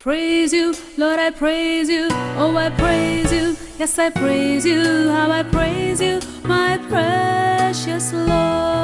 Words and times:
Praise 0.00 0.54
you, 0.54 0.74
Lord, 0.96 1.20
I 1.20 1.28
praise 1.28 1.90
you. 1.90 2.08
Oh, 2.38 2.56
I 2.56 2.70
praise 2.70 3.30
you. 3.30 3.54
Yes, 3.78 3.98
I 3.98 4.08
praise 4.08 4.64
you. 4.64 5.10
How 5.10 5.30
I 5.30 5.42
praise 5.42 6.00
you, 6.00 6.20
my 6.42 6.78
precious 6.88 8.10
Lord. 8.14 8.79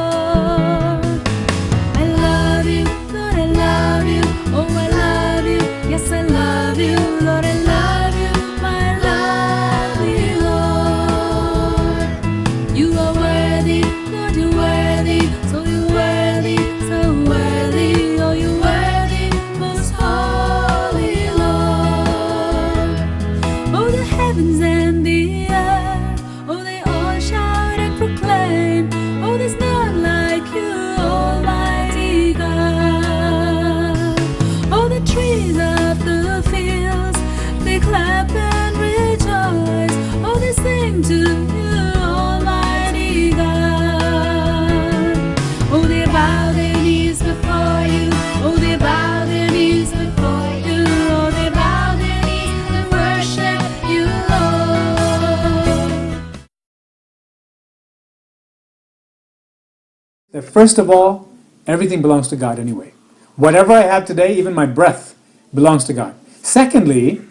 First 60.47 60.79
of 60.79 60.91
all, 60.91 61.29
everything 61.67 62.03
belongs 62.03 62.29
to 62.29 62.37
God 62.37 62.59
anyway. 62.59 62.93
Whatever 63.37 63.73
I 63.73 63.83
have 63.83 64.07
today, 64.07 64.35
even 64.37 64.55
my 64.55 64.67
breath, 64.67 65.15
belongs 65.55 65.85
to 65.85 65.93
God. 65.93 66.15
Secondly, 66.43 67.23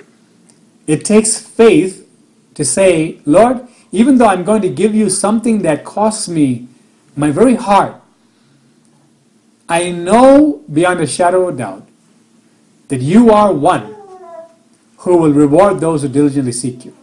it 0.87 1.03
takes 1.03 1.39
faith 1.39 2.07
to 2.53 2.63
say, 2.63 3.19
Lord, 3.25 3.67
even 3.91 4.17
though 4.17 4.27
I'm 4.27 4.43
going 4.43 4.61
to 4.61 4.69
give 4.69 4.93
you 4.93 5.09
something 5.09 5.61
that 5.63 5.83
costs 5.83 6.27
me 6.27 6.67
my 7.15 7.31
very 7.31 7.55
heart, 7.55 8.01
I 9.67 9.91
know 9.91 10.61
beyond 10.71 10.99
a 10.99 11.07
shadow 11.07 11.47
of 11.47 11.57
doubt 11.57 11.87
that 12.89 13.01
you 13.01 13.31
are 13.31 13.51
one 13.51 13.95
who 14.97 15.17
will 15.17 15.33
reward 15.33 15.79
those 15.79 16.03
who 16.03 16.07
diligently 16.07 16.51
seek 16.51 16.85
you. 16.85 16.95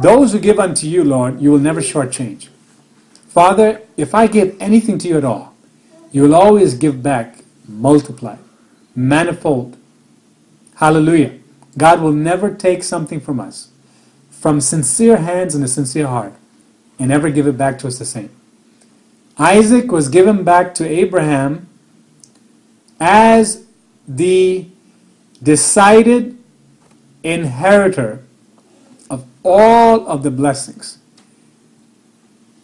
Those 0.00 0.32
who 0.32 0.38
give 0.38 0.58
unto 0.58 0.86
you, 0.86 1.04
Lord, 1.04 1.40
you 1.40 1.50
will 1.50 1.58
never 1.58 1.80
shortchange. 1.80 2.48
Father, 3.32 3.80
if 3.96 4.14
I 4.14 4.26
give 4.26 4.56
anything 4.60 4.98
to 4.98 5.08
you 5.08 5.16
at 5.16 5.24
all, 5.24 5.54
you 6.10 6.22
will 6.22 6.34
always 6.34 6.74
give 6.74 7.02
back 7.02 7.38
multiplied, 7.66 8.38
manifold. 8.94 9.76
Hallelujah. 10.74 11.38
God 11.78 12.02
will 12.02 12.12
never 12.12 12.54
take 12.54 12.82
something 12.82 13.20
from 13.20 13.40
us 13.40 13.68
from 14.42 14.60
sincere 14.60 15.18
hands 15.18 15.54
and 15.54 15.62
a 15.64 15.68
sincere 15.68 16.08
heart 16.08 16.34
and 16.98 17.12
ever 17.12 17.30
give 17.30 17.46
it 17.46 17.56
back 17.56 17.78
to 17.78 17.86
us 17.86 17.98
the 17.98 18.04
same. 18.04 18.28
Isaac 19.38 19.90
was 19.92 20.08
given 20.08 20.42
back 20.42 20.74
to 20.74 20.86
Abraham 20.86 21.68
as 22.98 23.64
the 24.06 24.66
decided 25.42 26.36
inheritor 27.22 28.24
of 29.08 29.24
all 29.44 30.06
of 30.08 30.22
the 30.22 30.30
blessings. 30.30 30.98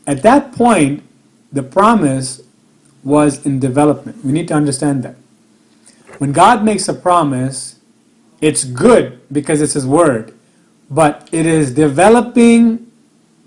At 0.09 0.23
that 0.23 0.53
point, 0.53 1.03
the 1.53 1.63
promise 1.63 2.41
was 3.05 3.45
in 3.45 3.61
development. 3.61 4.25
We 4.25 4.33
need 4.33 4.49
to 4.49 4.55
understand 4.55 5.03
that. 5.03 5.17
When 6.17 6.33
God 6.33 6.65
makes 6.65 6.89
a 6.89 6.95
promise, 6.95 7.79
it's 8.41 8.65
good 8.65 9.21
because 9.31 9.61
it's 9.61 9.75
His 9.75 9.87
word, 9.87 10.33
but 10.91 11.29
it 11.31 11.45
is 11.45 11.75
developing 11.75 12.91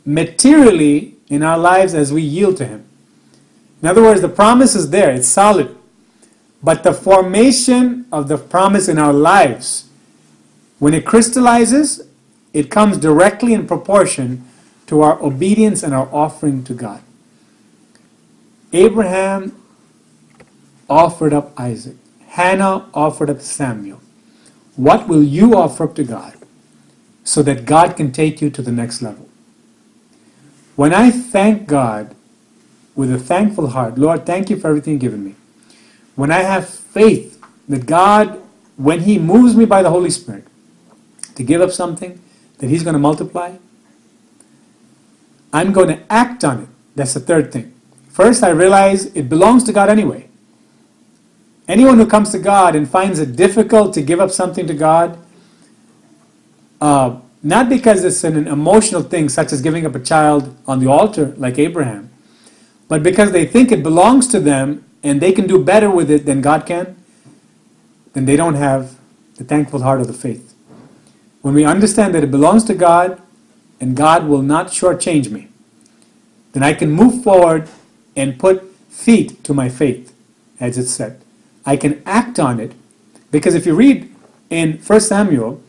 materially 0.06 1.16
in 1.30 1.42
our 1.42 1.58
lives 1.58 1.96
as 1.96 2.14
we 2.14 2.22
yield 2.22 2.58
to 2.58 2.66
Him. 2.66 2.86
In 3.82 3.88
other 3.88 4.04
words, 4.04 4.22
the 4.22 4.30
promise 4.30 4.76
is 4.76 4.92
there, 4.92 5.10
it's 5.10 5.28
solid, 5.28 5.76
but 6.62 6.84
the 6.84 6.94
formation 6.94 8.06
of 8.12 8.28
the 8.28 8.38
promise 8.38 8.88
in 8.88 9.00
our 9.00 9.14
lives, 9.14 9.90
when 10.78 10.94
it 10.94 11.08
crystallizes, 11.08 12.08
it 12.54 12.70
comes 12.70 12.98
directly 12.98 13.56
in 13.56 13.66
proportion 13.66 14.46
to 14.92 15.00
our 15.00 15.24
obedience 15.24 15.84
and 15.84 15.94
our 15.94 16.10
offering 16.12 16.66
to 16.66 16.74
God. 16.74 17.02
Abraham 18.74 19.56
offered 20.90 21.32
up 21.32 21.58
Isaac. 21.58 21.96
Hannah 22.28 22.90
offered 22.94 23.30
up 23.30 23.40
Samuel. 23.40 24.02
What 24.76 25.08
will 25.08 25.24
you 25.24 25.56
offer 25.56 25.86
up 25.86 25.96
to 25.96 26.04
God 26.04 26.34
so 27.24 27.42
that 27.42 27.64
God 27.64 27.96
can 27.96 28.12
take 28.12 28.42
you 28.42 28.50
to 28.50 28.62
the 28.62 28.74
next 28.74 29.02
level? 29.02 29.30
When 30.76 30.94
I 30.94 31.10
thank 31.10 31.70
God 31.70 32.14
with 32.94 33.14
a 33.14 33.18
thankful 33.18 33.68
heart, 33.68 33.98
Lord, 33.98 34.26
thank 34.26 34.50
you 34.50 34.58
for 34.58 34.68
everything 34.68 34.96
you've 34.96 35.02
given 35.04 35.24
me. 35.24 35.36
When 36.16 36.32
I 36.32 36.40
have 36.40 36.68
faith 36.68 37.42
that 37.70 37.86
God, 37.86 38.42
when 38.76 39.00
He 39.00 39.18
moves 39.18 39.56
me 39.56 39.64
by 39.64 39.84
the 39.84 39.90
Holy 39.90 40.10
Spirit 40.10 40.44
to 41.36 41.44
give 41.44 41.62
up 41.62 41.72
something 41.72 42.22
that 42.58 42.70
He's 42.70 42.84
going 42.84 42.96
to 42.96 43.00
multiply, 43.00 43.56
I'm 45.54 45.72
going 45.74 45.90
to 45.90 46.12
act 46.12 46.44
on 46.44 46.64
it. 46.64 46.70
That's 46.96 47.14
the 47.14 47.20
third 47.20 47.52
thing. 47.52 47.74
First, 48.10 48.44
I 48.44 48.50
realize 48.50 49.06
it 49.16 49.30
belongs 49.30 49.64
to 49.66 49.74
God 49.74 49.90
anyway. 49.90 50.28
Anyone 51.68 51.98
who 51.98 52.06
comes 52.06 52.32
to 52.32 52.40
God 52.40 52.76
and 52.76 52.90
finds 52.90 53.20
it 53.20 53.36
difficult 53.36 53.94
to 53.94 54.02
give 54.02 54.20
up 54.20 54.32
something 54.32 54.68
to 54.68 54.74
God, 54.74 55.18
uh, 56.82 57.20
not 57.44 57.70
because 57.70 58.04
it's 58.04 58.24
an 58.24 58.48
emotional 58.48 59.02
thing, 59.02 59.30
such 59.30 59.54
as 59.54 59.62
giving 59.62 59.86
up 59.86 59.96
a 59.96 60.00
child 60.00 60.56
on 60.68 60.80
the 60.80 60.88
altar, 60.88 61.34
like 61.38 61.58
Abraham, 61.58 62.10
but 62.88 63.04
because 63.04 63.32
they 63.32 63.46
think 63.46 63.72
it 63.72 63.82
belongs 63.82 64.28
to 64.28 64.40
them 64.40 64.84
and 65.02 65.22
they 65.22 65.32
can 65.32 65.48
do 65.48 65.64
better 65.64 65.90
with 65.90 66.12
it 66.12 66.26
than 66.26 66.42
God 66.42 66.66
can, 66.66 66.96
then 68.14 68.26
they 68.26 68.36
don't 68.36 68.56
have 68.56 68.98
the 69.38 69.44
thankful 69.46 69.82
heart 69.82 70.02
of 70.02 70.08
the 70.08 70.14
faith. 70.14 70.54
When 71.42 71.54
we 71.54 71.64
understand 71.64 72.14
that 72.14 72.24
it 72.24 72.32
belongs 72.32 72.66
to 72.66 72.74
God 72.74 73.22
and 73.82 73.98
God 73.98 74.28
will 74.28 74.44
not 74.44 74.68
shortchange 74.68 75.30
me, 75.32 75.50
then 76.54 76.64
I 76.64 76.74
can 76.74 76.92
move 76.92 77.24
forward 77.24 77.68
and 78.16 78.40
put 78.40 78.64
feet 78.90 79.44
to 79.44 79.54
my 79.54 79.68
faith, 79.68 80.14
as 80.60 80.78
it 80.78 80.88
said. 80.88 81.20
I 81.66 81.76
can 81.76 82.02
act 82.06 82.40
on 82.40 82.60
it 82.60 82.74
because 83.32 83.56
if 83.56 83.66
you 83.66 83.74
read 83.74 84.14
in 84.50 84.78
1 84.78 85.00
Samuel, 85.00 85.62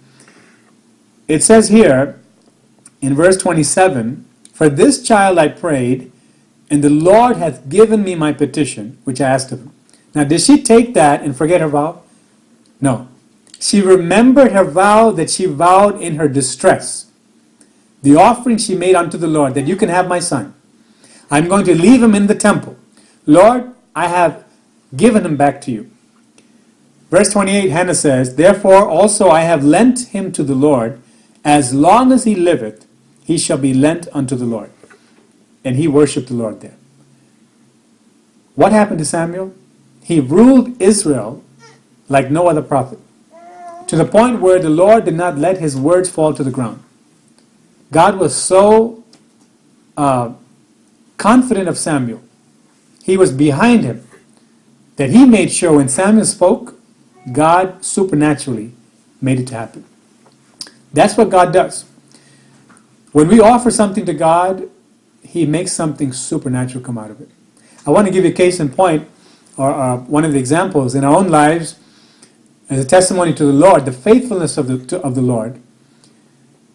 it 1.27 1.43
says 1.43 1.69
here 1.69 2.21
in 3.01 3.15
verse 3.15 3.37
27 3.39 4.27
For 4.53 4.69
this 4.69 5.03
child 5.03 5.39
I 5.39 5.49
prayed, 5.49 6.13
and 6.71 6.85
the 6.85 6.91
Lord 6.91 7.37
hath 7.37 7.69
given 7.69 8.05
me 8.05 8.15
my 8.15 8.33
petition, 8.33 8.99
which 9.05 9.21
I 9.21 9.29
asked 9.31 9.53
of 9.53 9.61
him. 9.61 9.73
Now, 10.15 10.25
did 10.25 10.41
she 10.43 10.63
take 10.63 10.93
that 10.95 11.23
and 11.23 11.35
forget 11.35 11.63
her 11.63 11.69
vow? 11.69 12.03
No. 12.81 13.09
She 13.59 13.81
remembered 13.81 14.53
her 14.53 14.65
vow 14.65 15.11
that 15.13 15.31
she 15.31 15.47
vowed 15.47 16.01
in 16.01 16.17
her 16.17 16.29
distress. 16.29 17.07
The 18.03 18.17
offering 18.17 18.59
she 18.59 18.75
made 18.75 18.95
unto 18.95 19.17
the 19.17 19.29
Lord, 19.29 19.55
that 19.55 19.67
you 19.67 19.77
can 19.77 19.89
have 19.89 20.09
my 20.09 20.19
son. 20.19 20.55
I'm 21.31 21.49
going 21.49 21.65
to 21.65 21.75
leave 21.75 22.03
him 22.03 22.15
in 22.15 22.27
the 22.27 22.35
temple. 22.35 22.77
Lord, 23.27 23.73
I 23.95 24.09
have 24.09 24.45
given 24.95 25.25
him 25.25 25.37
back 25.37 25.61
to 25.63 25.71
you. 25.71 25.91
Verse 27.11 27.31
28, 27.33 27.71
Hannah 27.71 27.95
says, 27.95 28.37
Therefore 28.37 28.89
also 28.89 29.29
I 29.29 29.43
have 29.43 29.65
lent 29.65 30.09
him 30.09 30.33
to 30.33 30.43
the 30.43 30.55
Lord. 30.55 31.01
As 31.45 31.75
long 31.75 32.13
as 32.13 32.25
he 32.25 32.35
liveth, 32.35 32.87
he 33.25 33.39
shall 33.39 33.59
be 33.59 33.75
lent 33.75 34.09
unto 34.13 34.35
the 34.35 34.45
Lord. 34.45 34.71
And 35.65 35.77
he 35.77 35.87
worshiped 35.87 36.29
the 36.29 36.35
Lord 36.35 36.61
there. 36.61 36.77
What 38.55 38.73
happened 38.73 38.99
to 38.99 39.05
Samuel? 39.05 39.55
He 40.03 40.21
ruled 40.21 40.81
Israel 40.81 41.43
like 42.09 42.31
no 42.31 42.49
other 42.49 42.63
prophet, 42.63 42.99
to 43.87 43.97
the 43.97 44.05
point 44.05 44.41
where 44.41 44.59
the 44.59 44.71
Lord 44.71 45.05
did 45.05 45.15
not 45.15 45.39
let 45.39 45.59
his 45.59 45.77
words 45.77 46.11
fall 46.11 46.35
to 46.35 46.45
the 46.45 46.51
ground. 46.51 46.83
God 47.93 48.19
was 48.19 48.35
so 48.35 49.05
uh, 49.97 50.35
confident 51.19 51.69
of 51.69 51.79
Samuel, 51.79 52.23
he 53.05 53.17
was 53.17 53.31
behind 53.33 53.85
him, 53.85 54.09
that 54.97 55.11
he 55.11 55.25
made 55.25 55.53
sure 55.53 55.75
when 55.75 55.89
Samuel 55.89 56.27
spoke, 56.27 56.81
God 57.33 57.85
supernaturally 57.85 58.73
made 59.21 59.39
it 59.41 59.47
to 59.49 59.55
happen. 59.55 59.85
That's 60.93 61.17
what 61.17 61.31
God 61.31 61.53
does. 61.53 61.87
When 63.13 63.29
we 63.29 63.41
offer 63.41 63.71
something 63.71 64.07
to 64.07 64.15
God, 64.15 64.69
He 65.23 65.47
makes 65.47 65.73
something 65.73 66.13
supernatural 66.13 66.85
come 66.85 66.99
out 66.99 67.11
of 67.11 67.21
it. 67.21 67.31
I 67.87 67.91
want 67.91 68.09
to 68.09 68.13
give 68.13 68.25
you 68.25 68.31
a 68.31 68.35
case 68.35 68.61
in 68.61 68.71
point, 68.71 69.09
or 69.57 69.73
uh, 69.73 69.99
one 69.99 70.25
of 70.25 70.33
the 70.33 70.39
examples 70.39 70.95
in 70.95 71.05
our 71.05 71.15
own 71.17 71.29
lives. 71.29 71.77
as 72.71 72.81
a 72.81 72.89
testimony 72.89 73.35
to 73.35 73.45
the 73.45 73.53
Lord, 73.53 73.85
the 73.85 73.93
faithfulness 73.93 74.59
of 74.59 74.67
the, 74.67 74.79
to, 74.87 75.01
of 75.03 75.15
the 75.15 75.23
Lord. 75.23 75.62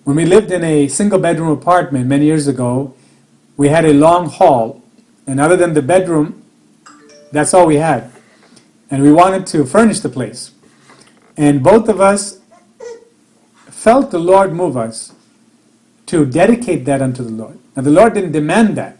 When 0.07 0.15
we 0.15 0.23
lived 0.23 0.53
in 0.53 0.63
a 0.63 0.87
single 0.87 1.19
bedroom 1.19 1.49
apartment 1.49 2.07
many 2.07 2.23
years 2.23 2.47
ago, 2.47 2.93
we 3.57 3.67
had 3.67 3.83
a 3.83 3.91
long 3.91 4.29
hall, 4.29 4.81
and 5.27 5.37
other 5.37 5.57
than 5.57 5.73
the 5.73 5.81
bedroom, 5.81 6.45
that's 7.33 7.53
all 7.53 7.67
we 7.67 7.75
had. 7.75 8.09
And 8.89 9.03
we 9.03 9.11
wanted 9.11 9.45
to 9.47 9.65
furnish 9.65 9.99
the 9.99 10.07
place. 10.07 10.51
And 11.35 11.61
both 11.61 11.89
of 11.89 11.99
us 11.99 12.39
felt 13.65 14.11
the 14.11 14.17
Lord 14.17 14.53
move 14.53 14.77
us 14.77 15.11
to 16.05 16.25
dedicate 16.25 16.85
that 16.85 17.01
unto 17.01 17.21
the 17.21 17.31
Lord. 17.31 17.59
Now, 17.75 17.81
the 17.81 17.91
Lord 17.91 18.13
didn't 18.13 18.31
demand 18.31 18.77
that, 18.77 18.97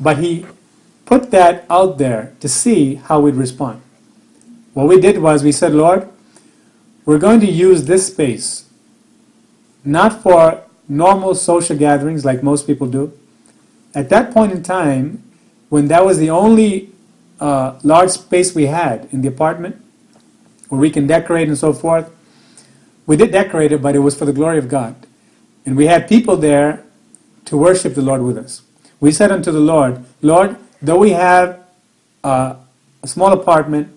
but 0.00 0.16
He 0.16 0.46
put 1.04 1.30
that 1.32 1.66
out 1.68 1.98
there 1.98 2.32
to 2.40 2.48
see 2.48 2.94
how 2.94 3.20
we'd 3.20 3.34
respond. 3.34 3.82
What 4.72 4.88
we 4.88 5.02
did 5.02 5.18
was 5.18 5.44
we 5.44 5.52
said, 5.52 5.74
Lord, 5.74 6.08
we're 7.04 7.18
going 7.18 7.40
to 7.40 7.50
use 7.50 7.84
this 7.84 8.06
space 8.06 8.67
not 9.88 10.22
for 10.22 10.62
normal 10.88 11.34
social 11.34 11.76
gatherings 11.76 12.24
like 12.24 12.42
most 12.42 12.66
people 12.66 12.86
do. 12.86 13.12
At 13.94 14.08
that 14.10 14.32
point 14.32 14.52
in 14.52 14.62
time, 14.62 15.22
when 15.68 15.88
that 15.88 16.04
was 16.04 16.18
the 16.18 16.30
only 16.30 16.90
uh, 17.40 17.78
large 17.82 18.10
space 18.10 18.54
we 18.54 18.66
had 18.66 19.08
in 19.12 19.22
the 19.22 19.28
apartment, 19.28 19.82
where 20.68 20.80
we 20.80 20.90
can 20.90 21.06
decorate 21.06 21.48
and 21.48 21.56
so 21.56 21.72
forth, 21.72 22.10
we 23.06 23.16
did 23.16 23.32
decorate 23.32 23.72
it, 23.72 23.80
but 23.80 23.96
it 23.96 24.00
was 24.00 24.14
for 24.14 24.26
the 24.26 24.32
glory 24.32 24.58
of 24.58 24.68
God. 24.68 24.94
And 25.64 25.76
we 25.76 25.86
had 25.86 26.08
people 26.08 26.36
there 26.36 26.84
to 27.46 27.56
worship 27.56 27.94
the 27.94 28.02
Lord 28.02 28.22
with 28.22 28.36
us. 28.36 28.62
We 29.00 29.12
said 29.12 29.30
unto 29.30 29.50
the 29.50 29.60
Lord, 29.60 30.04
Lord, 30.20 30.56
though 30.82 30.98
we 30.98 31.10
have 31.10 31.60
uh, 32.22 32.56
a 33.02 33.08
small 33.08 33.32
apartment, 33.32 33.94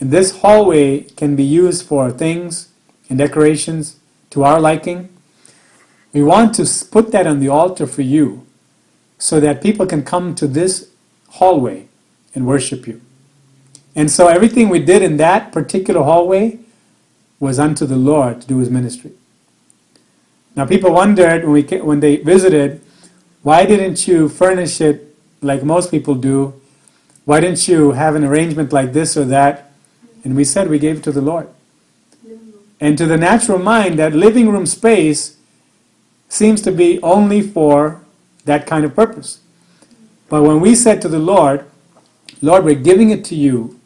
and 0.00 0.10
this 0.10 0.38
hallway 0.38 1.02
can 1.02 1.36
be 1.36 1.44
used 1.44 1.86
for 1.86 2.10
things 2.10 2.70
and 3.10 3.18
decorations 3.18 3.96
to 4.32 4.44
our 4.44 4.60
liking, 4.60 5.08
we 6.12 6.22
want 6.22 6.54
to 6.54 6.66
put 6.90 7.12
that 7.12 7.26
on 7.26 7.40
the 7.40 7.48
altar 7.48 7.86
for 7.86 8.02
you 8.02 8.46
so 9.18 9.40
that 9.40 9.62
people 9.62 9.86
can 9.86 10.02
come 10.02 10.34
to 10.34 10.46
this 10.46 10.90
hallway 11.28 11.86
and 12.34 12.46
worship 12.46 12.86
you. 12.86 13.00
And 13.94 14.10
so 14.10 14.28
everything 14.28 14.68
we 14.68 14.78
did 14.78 15.02
in 15.02 15.18
that 15.18 15.52
particular 15.52 16.02
hallway 16.02 16.58
was 17.38 17.58
unto 17.58 17.84
the 17.84 17.96
Lord 17.96 18.40
to 18.42 18.46
do 18.46 18.58
his 18.58 18.70
ministry. 18.70 19.12
Now 20.56 20.66
people 20.66 20.92
wondered 20.92 21.44
when 21.44 21.52
we 21.52 21.62
when 21.78 22.00
they 22.00 22.16
visited, 22.16 22.80
why 23.42 23.66
didn't 23.66 24.08
you 24.08 24.28
furnish 24.28 24.80
it 24.80 25.14
like 25.42 25.62
most 25.62 25.90
people 25.90 26.14
do? 26.14 26.54
Why 27.24 27.40
didn't 27.40 27.68
you 27.68 27.92
have 27.92 28.14
an 28.14 28.24
arrangement 28.24 28.72
like 28.72 28.92
this 28.92 29.16
or 29.16 29.24
that? 29.26 29.72
And 30.24 30.36
we 30.36 30.44
said 30.44 30.70
we 30.70 30.78
gave 30.78 30.98
it 30.98 31.04
to 31.04 31.12
the 31.12 31.20
Lord. 31.20 31.48
And 32.82 32.98
to 32.98 33.06
the 33.06 33.16
natural 33.16 33.60
mind, 33.60 33.96
that 34.00 34.12
living 34.12 34.50
room 34.50 34.66
space 34.66 35.36
seems 36.28 36.60
to 36.62 36.72
be 36.72 37.00
only 37.00 37.40
for 37.40 38.02
that 38.44 38.66
kind 38.66 38.84
of 38.84 38.96
purpose. 38.96 39.38
But 40.28 40.42
when 40.42 40.58
we 40.58 40.74
said 40.74 41.00
to 41.02 41.08
the 41.08 41.20
Lord, 41.20 41.64
Lord, 42.40 42.64
we're 42.64 42.74
giving 42.74 43.10
it 43.10 43.24
to 43.26 43.36
you, 43.36 43.78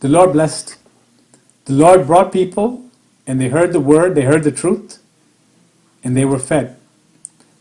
the 0.00 0.08
Lord 0.08 0.32
blessed. 0.32 0.76
The 1.66 1.72
Lord 1.72 2.08
brought 2.08 2.32
people, 2.32 2.82
and 3.28 3.40
they 3.40 3.48
heard 3.48 3.72
the 3.72 3.78
word, 3.78 4.16
they 4.16 4.22
heard 4.22 4.42
the 4.42 4.50
truth, 4.50 5.00
and 6.02 6.16
they 6.16 6.24
were 6.24 6.40
fed. 6.40 6.76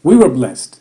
We 0.01 0.15
were 0.15 0.29
blessed. 0.29 0.79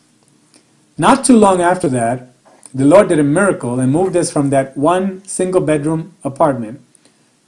Not 0.97 1.23
too 1.23 1.37
long 1.37 1.61
after 1.61 1.87
that, 1.89 2.29
the 2.73 2.85
Lord 2.85 3.09
did 3.09 3.19
a 3.19 3.23
miracle 3.23 3.79
and 3.79 3.91
moved 3.91 4.15
us 4.15 4.31
from 4.31 4.49
that 4.49 4.75
one 4.75 5.23
single 5.25 5.61
bedroom 5.61 6.15
apartment 6.23 6.81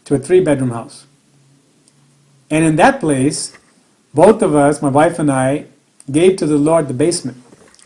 to 0.06 0.14
a 0.14 0.20
three 0.20 0.40
bedroom 0.40 0.70
house. 0.70 1.08
And 2.52 2.66
in 2.66 2.76
that 2.76 3.00
place, 3.00 3.58
both 4.14 4.42
of 4.42 4.54
us, 4.54 4.82
my 4.82 4.90
wife 4.90 5.18
and 5.18 5.32
I, 5.32 5.66
gave 6.12 6.36
to 6.38 6.46
the 6.46 6.58
Lord 6.58 6.90
the 6.90 6.94
basement. 6.94 7.38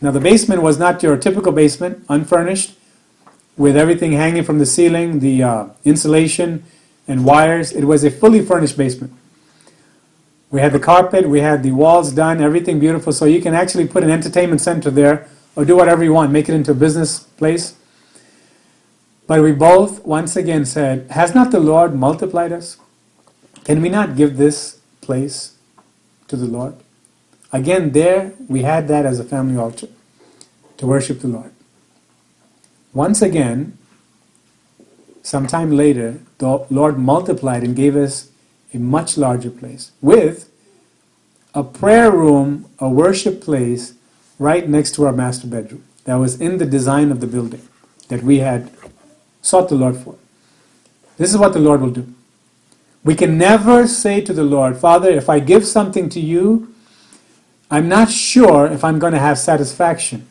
Now, 0.02 0.10
the 0.10 0.20
basement 0.20 0.60
was 0.60 0.78
not 0.78 1.02
your 1.02 1.16
typical 1.16 1.52
basement, 1.52 2.04
unfurnished, 2.08 2.76
with 3.56 3.76
everything 3.76 4.12
hanging 4.12 4.42
from 4.42 4.58
the 4.58 4.66
ceiling, 4.66 5.20
the 5.20 5.42
uh, 5.42 5.66
insulation 5.84 6.64
and 7.08 7.24
wires. 7.24 7.72
It 7.72 7.84
was 7.84 8.04
a 8.04 8.10
fully 8.10 8.44
furnished 8.44 8.76
basement. 8.76 9.12
We 10.50 10.60
had 10.60 10.72
the 10.72 10.80
carpet, 10.80 11.28
we 11.28 11.40
had 11.40 11.62
the 11.62 11.72
walls 11.72 12.12
done, 12.12 12.40
everything 12.42 12.78
beautiful, 12.78 13.12
so 13.12 13.24
you 13.24 13.40
can 13.40 13.54
actually 13.54 13.88
put 13.88 14.04
an 14.04 14.10
entertainment 14.10 14.60
center 14.60 14.90
there 14.90 15.28
or 15.54 15.64
do 15.64 15.76
whatever 15.76 16.04
you 16.04 16.12
want, 16.12 16.32
make 16.32 16.48
it 16.48 16.54
into 16.54 16.72
a 16.72 16.74
business 16.74 17.20
place. 17.20 17.74
But 19.26 19.42
we 19.42 19.52
both 19.52 20.04
once 20.04 20.36
again 20.36 20.64
said, 20.66 21.10
Has 21.10 21.34
not 21.34 21.50
the 21.50 21.60
Lord 21.60 21.94
multiplied 21.94 22.52
us? 22.52 22.76
Can 23.66 23.82
we 23.82 23.88
not 23.88 24.14
give 24.14 24.36
this 24.36 24.78
place 25.00 25.56
to 26.28 26.36
the 26.36 26.46
Lord? 26.46 26.76
Again, 27.52 27.90
there 27.90 28.32
we 28.46 28.62
had 28.62 28.86
that 28.86 29.04
as 29.04 29.18
a 29.18 29.24
family 29.24 29.58
altar 29.58 29.88
to 30.76 30.86
worship 30.86 31.18
the 31.18 31.26
Lord. 31.26 31.50
Once 32.94 33.20
again, 33.22 33.76
sometime 35.24 35.72
later, 35.72 36.20
the 36.38 36.64
Lord 36.70 36.96
multiplied 36.96 37.64
and 37.64 37.74
gave 37.74 37.96
us 37.96 38.30
a 38.72 38.78
much 38.78 39.18
larger 39.18 39.50
place 39.50 39.90
with 40.00 40.48
a 41.52 41.64
prayer 41.64 42.12
room, 42.12 42.70
a 42.78 42.88
worship 42.88 43.40
place 43.40 43.94
right 44.38 44.68
next 44.68 44.94
to 44.94 45.06
our 45.06 45.12
master 45.12 45.48
bedroom. 45.48 45.82
That 46.04 46.20
was 46.20 46.40
in 46.40 46.58
the 46.58 46.66
design 46.66 47.10
of 47.10 47.18
the 47.18 47.26
building 47.26 47.66
that 48.10 48.22
we 48.22 48.38
had 48.38 48.70
sought 49.42 49.68
the 49.68 49.74
Lord 49.74 49.96
for. 49.96 50.14
This 51.16 51.30
is 51.30 51.36
what 51.36 51.52
the 51.52 51.58
Lord 51.58 51.80
will 51.80 51.90
do. 51.90 52.14
We 53.06 53.14
can 53.14 53.38
never 53.38 53.86
say 53.86 54.20
to 54.20 54.32
the 54.32 54.42
Lord, 54.42 54.76
Father, 54.76 55.08
if 55.08 55.28
I 55.28 55.38
give 55.38 55.64
something 55.64 56.08
to 56.08 56.18
you, 56.18 56.74
I'm 57.70 57.88
not 57.88 58.10
sure 58.10 58.66
if 58.66 58.82
I'm 58.82 58.98
going 58.98 59.12
to 59.12 59.20
have 59.20 59.38
satisfaction, 59.38 60.26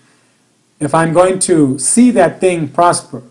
if 0.81 0.93
I'm 0.93 1.13
going 1.13 1.39
to 1.39 1.79
see 1.79 2.11
that 2.11 2.41
thing 2.41 2.67
prosper. 2.67 3.23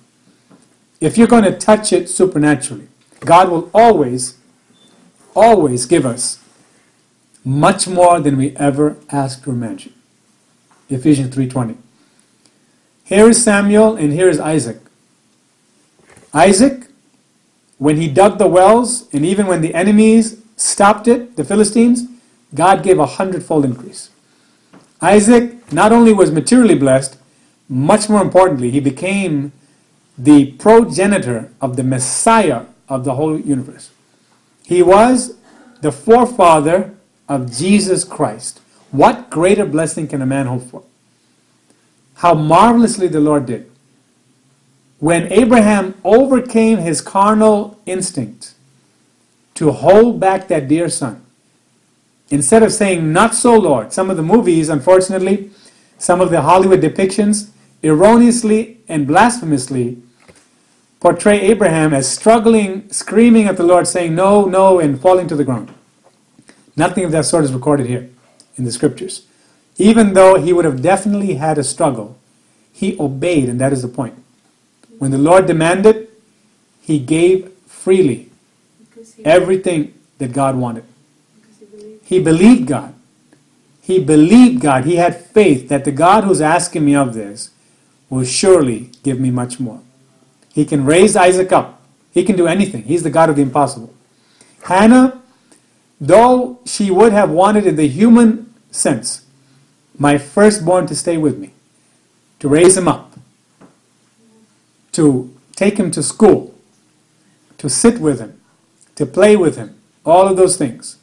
If 0.99 1.19
you're 1.19 1.27
going 1.27 1.45
to 1.45 1.55
touch 1.55 1.93
it 1.93 2.09
supernaturally, 2.09 2.89
God 3.21 3.51
will 3.51 3.71
always, 3.75 4.39
always 5.37 5.85
give 5.85 6.07
us 6.07 6.43
much 7.45 7.87
more 7.87 8.21
than 8.21 8.39
we 8.39 8.57
ever 8.57 8.97
ask 9.11 9.47
or 9.47 9.51
imagine. 9.51 9.93
Ephesians 10.89 11.37
3:20. 11.37 11.77
Here 13.05 13.29
is 13.29 13.45
Samuel 13.45 13.95
and 13.97 14.11
here 14.11 14.31
is 14.31 14.41
Isaac. 14.41 14.81
Isaac, 16.33 16.87
when 17.85 17.99
he 17.99 18.09
dug 18.09 18.39
the 18.39 18.49
wells, 18.49 19.13
and 19.13 19.27
even 19.27 19.47
when 19.47 19.61
the 19.61 19.75
enemies 19.75 20.41
stopped 20.57 21.07
it, 21.07 21.37
the 21.37 21.45
Philistines, 21.45 22.05
God 22.55 22.83
gave 22.83 22.99
a 22.99 23.05
hundredfold 23.05 23.63
increase. 23.63 24.09
Isaac 25.03 25.71
not 25.71 25.93
only 25.93 26.15
was 26.15 26.31
materially 26.31 26.77
blessed, 26.77 27.19
much 27.69 28.09
more 28.09 28.23
importantly, 28.23 28.71
he 28.71 28.81
became 28.81 29.53
the 30.17 30.53
progenitor 30.53 31.51
of 31.61 31.77
the 31.77 31.85
Messiah 31.85 32.63
of 32.89 33.05
the 33.05 33.17
whole 33.17 33.39
universe. 33.39 33.91
He 34.65 34.83
was 34.83 35.37
the 35.83 35.93
forefather 35.93 36.95
of 37.29 37.55
Jesus 37.55 38.03
Christ. 38.03 38.63
What 38.93 39.29
greater 39.29 39.67
blessing 39.67 40.09
can 40.09 40.23
a 40.23 40.27
man 40.27 40.47
hope 40.47 40.71
for? 40.71 40.85
How 42.15 42.33
marvelously 42.33 43.09
the 43.09 43.21
Lord 43.21 43.45
did. 43.45 43.71
When 44.99 45.31
Abraham 45.33 45.95
overcame 46.05 46.79
his 46.79 47.01
carnal 47.01 47.79
instinct 47.87 48.55
to 49.55 49.71
hold 49.73 50.21
back 50.21 50.49
that 50.49 50.69
dear 50.69 50.89
son, 50.89 51.25
instead 52.31 52.63
of 52.63 52.73
saying, 52.73 53.13
Not 53.13 53.35
so, 53.35 53.57
Lord, 53.59 53.93
some 53.93 54.11
of 54.11 54.17
the 54.17 54.23
movies, 54.23 54.69
unfortunately, 54.69 55.51
some 55.99 56.21
of 56.21 56.31
the 56.31 56.43
Hollywood 56.43 56.81
depictions, 56.81 57.51
erroneously 57.83 58.79
and 58.89 59.07
blasphemously 59.07 59.99
portray 61.01 61.39
Abraham 61.43 61.93
as 61.93 62.11
struggling, 62.11 62.91
screaming 62.91 63.47
at 63.47 63.59
the 63.59 63.63
Lord, 63.63 63.87
saying, 63.87 64.15
No, 64.15 64.47
no, 64.47 64.81
and 64.81 65.01
falling 65.01 65.29
to 65.29 65.37
the 65.37 65.45
ground. 65.45 65.71
Nothing 66.77 67.05
of 67.05 67.13
that 67.13 67.27
sort 67.27 67.45
is 67.45 67.53
recorded 67.53 67.87
here 67.87 68.09
in 68.57 68.65
the 68.65 68.73
scriptures. 68.73 69.27
Even 69.77 70.15
though 70.15 70.37
he 70.37 70.53
would 70.53 70.65
have 70.65 70.81
definitely 70.81 71.35
had 71.35 71.59
a 71.59 71.65
struggle, 71.65 72.17
he 72.73 72.99
obeyed, 72.99 73.49
and 73.49 73.61
that 73.61 73.73
is 73.73 73.83
the 73.83 73.89
point. 73.89 74.15
When 74.99 75.11
the 75.11 75.19
Lord 75.19 75.47
demanded, 75.47 76.09
he 76.81 76.99
gave 76.99 77.51
freely 77.67 78.31
everything 79.25 79.95
that 80.19 80.33
God 80.33 80.57
wanted. 80.57 80.85
He 82.05 82.21
believed 82.21 82.67
God. 82.67 82.95
He 83.81 84.03
believed 84.03 84.61
God. 84.61 84.85
He 84.85 84.97
had 84.97 85.17
faith 85.27 85.69
that 85.69 85.85
the 85.85 85.93
God 85.93 86.25
who's 86.25 86.41
asking 86.41 86.85
me 86.85 86.95
of 86.95 87.15
this 87.15 87.51
will 88.09 88.25
surely 88.25 88.91
give 89.03 89.19
me 89.19 89.31
much 89.31 89.59
more. 89.59 89.81
He 90.53 90.65
can 90.65 90.85
raise 90.85 91.17
Isaac 91.17 91.53
up. 91.53 91.83
He 92.13 92.25
can 92.25 92.37
do 92.37 92.47
anything. 92.47 92.85
He's 92.85 93.03
the 93.03 93.11
God 93.11 93.29
of 93.29 93.37
the 93.37 93.43
impossible. 93.43 93.93
Hannah, 94.63 95.21
though 96.01 96.61
she 96.65 96.91
would 96.91 97.13
have 97.13 97.31
wanted 97.31 97.67
in 97.67 97.77
the 97.77 97.89
human 97.89 98.55
sense, 98.71 99.27
my 99.99 100.19
firstborn 100.19 100.87
to 100.87 100.95
stay 100.95 101.17
with 101.17 101.39
me, 101.39 101.53
to 102.39 102.49
raise 102.49 102.77
him 102.77 102.89
up, 102.89 103.14
to 104.95 105.35
take 105.55 105.79
him 105.79 105.91
to 105.93 106.03
school, 106.03 106.55
to 107.59 107.69
sit 107.69 108.01
with 108.01 108.19
him, 108.21 108.41
to 108.97 109.07
play 109.07 109.37
with 109.37 109.57
him, 109.57 109.79
all 110.05 110.27
of 110.27 110.37
those 110.37 110.57
things. 110.57 110.99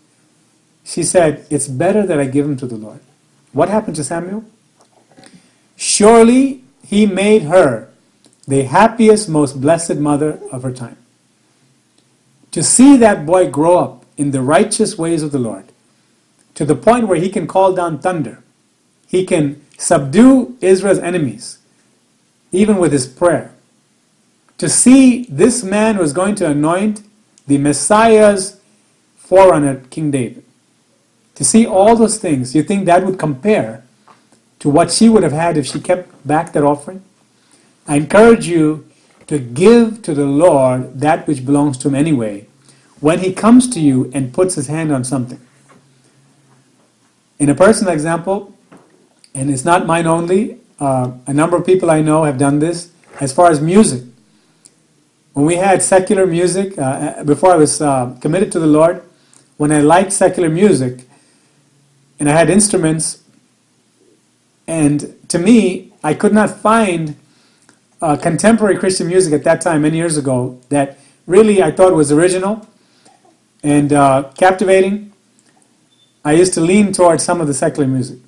She 0.84 1.04
said, 1.04 1.46
It's 1.50 1.68
better 1.68 2.06
that 2.06 2.20
I 2.20 2.26
give 2.26 2.46
him 2.46 2.58
to 2.58 2.66
the 2.66 2.78
Lord. 2.78 3.00
What 3.54 3.70
happened 3.70 3.96
to 3.98 4.04
Samuel? 4.04 4.46
Surely 5.76 6.64
he 6.86 7.06
made 7.06 7.44
her 7.44 7.90
the 8.48 8.64
happiest, 8.64 9.30
most 9.30 9.62
blessed 9.62 9.96
mother 9.96 10.40
of 10.52 10.64
her 10.64 10.72
time. 10.72 10.98
To 12.52 12.64
see 12.64 12.98
that 12.98 13.26
boy 13.26 13.50
grow 13.50 13.78
up 13.78 14.06
in 14.18 14.32
the 14.32 14.42
righteous 14.42 14.98
ways 14.98 15.24
of 15.24 15.32
the 15.32 15.40
Lord, 15.40 15.66
to 16.56 16.66
the 16.66 16.76
point 16.76 17.08
where 17.08 17.20
he 17.20 17.30
can 17.30 17.48
call 17.48 17.74
down 17.74 18.00
thunder, 18.00 18.44
he 19.08 19.26
can 19.26 19.62
subdue 19.78 20.58
Israel's 20.62 21.00
enemies, 21.00 21.60
even 22.52 22.78
with 22.78 22.92
his 22.92 23.08
prayer. 23.08 23.54
To 24.62 24.70
see 24.70 25.24
this 25.24 25.64
man 25.64 25.98
was 25.98 26.14
going 26.14 26.36
to 26.36 26.46
anoint 26.46 27.02
the 27.48 27.58
Messiah's 27.58 28.62
forerunner, 29.18 29.78
King 29.90 30.12
David. 30.12 30.44
To 31.34 31.44
see 31.44 31.66
all 31.66 31.96
those 31.96 32.20
things, 32.20 32.54
you 32.54 32.62
think 32.62 32.86
that 32.86 33.04
would 33.04 33.18
compare 33.18 33.84
to 34.60 34.70
what 34.70 34.92
she 34.92 35.10
would 35.10 35.24
have 35.24 35.32
had 35.32 35.58
if 35.58 35.66
she 35.66 35.80
kept 35.80 36.28
back 36.28 36.54
that 36.54 36.64
offering? 36.64 37.02
I 37.88 37.96
encourage 37.96 38.46
you 38.46 38.88
to 39.26 39.40
give 39.40 40.04
to 40.04 40.14
the 40.14 40.28
Lord 40.28 41.00
that 41.00 41.26
which 41.26 41.44
belongs 41.44 41.80
to 41.80 41.88
Him 41.88 41.96
anyway 41.96 42.46
when 43.00 43.18
He 43.18 43.34
comes 43.34 43.68
to 43.70 43.80
you 43.80 44.12
and 44.14 44.32
puts 44.32 44.54
His 44.54 44.68
hand 44.68 44.92
on 44.92 45.04
something. 45.04 45.42
In 47.40 47.50
a 47.50 47.56
personal 47.56 47.94
example, 47.94 48.56
and 49.34 49.50
it's 49.50 49.66
not 49.66 49.88
mine 49.88 50.06
only, 50.06 50.60
uh, 50.80 51.14
a 51.26 51.34
number 51.34 51.58
of 51.58 51.66
people 51.66 51.90
I 51.90 52.04
know 52.04 52.26
have 52.26 52.38
done 52.38 52.60
this 52.60 52.92
as 53.20 53.34
far 53.34 53.50
as 53.50 53.60
music. 53.60 54.04
When 55.34 55.46
we 55.46 55.56
had 55.56 55.82
secular 55.82 56.26
music, 56.26 56.78
uh, 56.78 57.24
before 57.24 57.52
I 57.52 57.56
was 57.56 57.82
uh, 57.82 58.18
committed 58.20 58.52
to 58.52 58.60
the 58.60 58.68
Lord, 58.68 59.02
when 59.56 59.72
I 59.72 59.80
liked 59.80 60.12
secular 60.12 60.50
music 60.50 61.06
and 62.20 62.30
I 62.30 62.34
had 62.34 62.50
instruments, 62.50 63.24
and 64.68 65.16
to 65.30 65.40
me, 65.40 65.94
I 66.04 66.14
could 66.16 66.34
not 66.34 66.50
find 66.50 67.16
uh, 68.02 68.18
contemporary 68.18 68.78
Christian 68.78 69.08
music 69.08 69.34
at 69.34 69.44
that 69.46 69.62
time, 69.62 69.84
many 69.84 69.98
years 69.98 70.18
ago, 70.18 70.60
that 70.70 70.98
really 71.28 71.64
I 71.64 71.72
thought 71.72 71.94
was 71.94 72.12
original 72.12 72.68
and 73.64 73.94
uh, 73.94 74.32
captivating. 74.38 75.14
I 76.26 76.34
used 76.34 76.54
to 76.56 76.62
lean 76.62 76.92
towards 76.92 77.24
some 77.24 77.40
of 77.40 77.48
the 77.48 77.54
secular 77.54 77.88
music. 77.88 78.20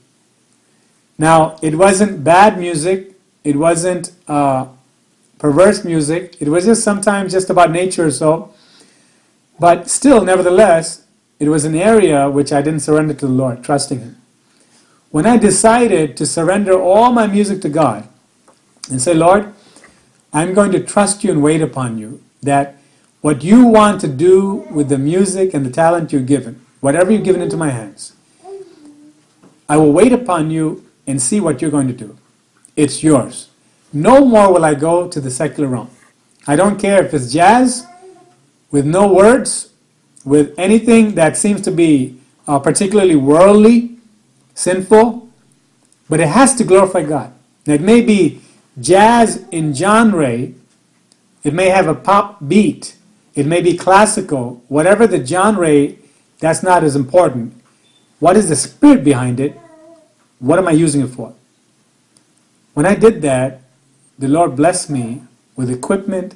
Now, 1.17 1.57
it 1.61 1.75
wasn't 1.75 2.23
bad 2.23 2.57
music, 2.57 3.13
it 3.43 3.55
wasn't 3.57 4.11
uh, 4.27 4.67
perverse 5.43 5.83
music, 5.83 6.37
it 6.39 6.47
was 6.47 6.63
just 6.63 6.85
sometimes 6.85 7.33
just 7.33 7.49
about 7.49 7.69
nature 7.69 8.05
or 8.05 8.11
so. 8.11 8.53
But 9.59 9.89
still, 9.89 10.23
nevertheless, 10.23 11.03
it 11.37 11.49
was 11.49 11.65
an 11.65 11.75
area 11.75 12.29
which 12.29 12.53
I 12.53 12.61
didn't 12.61 12.79
surrender 12.79 13.13
to 13.15 13.27
the 13.27 13.33
Lord, 13.33 13.61
trusting 13.61 13.99
Him. 13.99 14.15
When 15.11 15.25
I 15.25 15.35
decided 15.35 16.15
to 16.15 16.25
surrender 16.25 16.81
all 16.81 17.11
my 17.11 17.27
music 17.27 17.59
to 17.63 17.69
God 17.69 18.07
and 18.89 19.01
say, 19.01 19.13
Lord, 19.13 19.53
I'm 20.31 20.53
going 20.53 20.71
to 20.71 20.79
trust 20.79 21.25
you 21.25 21.31
and 21.33 21.43
wait 21.43 21.61
upon 21.61 21.97
you, 21.97 22.23
that 22.41 22.77
what 23.19 23.43
you 23.43 23.65
want 23.65 23.99
to 23.99 24.07
do 24.07 24.65
with 24.71 24.87
the 24.87 24.97
music 24.97 25.53
and 25.53 25.65
the 25.65 25.69
talent 25.69 26.13
you've 26.13 26.25
given, 26.25 26.65
whatever 26.79 27.11
you've 27.11 27.25
given 27.25 27.41
into 27.41 27.57
my 27.57 27.69
hands, 27.69 28.13
I 29.67 29.75
will 29.75 29.91
wait 29.91 30.13
upon 30.13 30.51
you 30.51 30.89
and 31.05 31.21
see 31.21 31.41
what 31.41 31.61
you're 31.61 31.69
going 31.69 31.89
to 31.89 31.93
do. 31.93 32.17
It's 32.77 33.03
yours. 33.03 33.49
No 33.93 34.25
more 34.25 34.51
will 34.51 34.65
I 34.65 34.73
go 34.73 35.07
to 35.07 35.21
the 35.21 35.29
secular 35.29 35.69
realm. 35.69 35.89
I 36.47 36.55
don't 36.55 36.79
care 36.79 37.05
if 37.05 37.13
it's 37.13 37.31
jazz 37.31 37.85
with 38.71 38.85
no 38.85 39.13
words, 39.13 39.71
with 40.25 40.53
anything 40.57 41.13
that 41.15 41.37
seems 41.37 41.61
to 41.61 41.71
be 41.71 42.17
uh, 42.47 42.57
particularly 42.57 43.15
worldly, 43.15 43.97
sinful, 44.55 45.29
but 46.09 46.19
it 46.19 46.27
has 46.27 46.55
to 46.55 46.63
glorify 46.63 47.03
God. 47.03 47.33
Now, 47.67 47.75
it 47.75 47.81
may 47.81 48.01
be 48.01 48.41
jazz 48.81 49.45
in 49.51 49.73
genre, 49.73 50.49
it 51.43 51.53
may 51.53 51.69
have 51.69 51.87
a 51.87 51.95
pop 51.95 52.45
beat, 52.47 52.95
it 53.35 53.45
may 53.45 53.61
be 53.61 53.77
classical, 53.77 54.63
whatever 54.67 55.07
the 55.07 55.23
genre, 55.25 55.93
that's 56.39 56.63
not 56.63 56.83
as 56.83 56.95
important. 56.95 57.53
What 58.19 58.35
is 58.37 58.49
the 58.49 58.55
spirit 58.55 59.03
behind 59.03 59.39
it? 59.39 59.59
What 60.39 60.59
am 60.59 60.67
I 60.67 60.71
using 60.71 61.01
it 61.01 61.07
for? 61.07 61.33
When 62.73 62.85
I 62.85 62.95
did 62.95 63.21
that, 63.21 63.62
the 64.17 64.27
Lord 64.27 64.55
blessed 64.55 64.89
me 64.89 65.23
with 65.55 65.69
equipment 65.69 66.35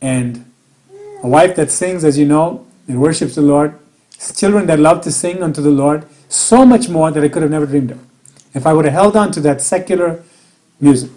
and 0.00 0.44
a 1.22 1.28
wife 1.28 1.56
that 1.56 1.70
sings, 1.70 2.04
as 2.04 2.18
you 2.18 2.26
know, 2.26 2.66
and 2.88 3.00
worships 3.00 3.34
the 3.34 3.42
Lord, 3.42 3.78
children 4.34 4.66
that 4.66 4.78
love 4.78 5.00
to 5.02 5.12
sing 5.12 5.42
unto 5.42 5.60
the 5.62 5.70
Lord, 5.70 6.06
so 6.28 6.64
much 6.64 6.88
more 6.88 7.10
that 7.10 7.22
I 7.22 7.28
could 7.28 7.42
have 7.42 7.50
never 7.50 7.66
dreamed 7.66 7.90
of. 7.92 8.00
If 8.54 8.66
I 8.66 8.72
would 8.72 8.84
have 8.84 8.94
held 8.94 9.16
on 9.16 9.32
to 9.32 9.40
that 9.40 9.60
secular 9.60 10.22
music. 10.80 11.10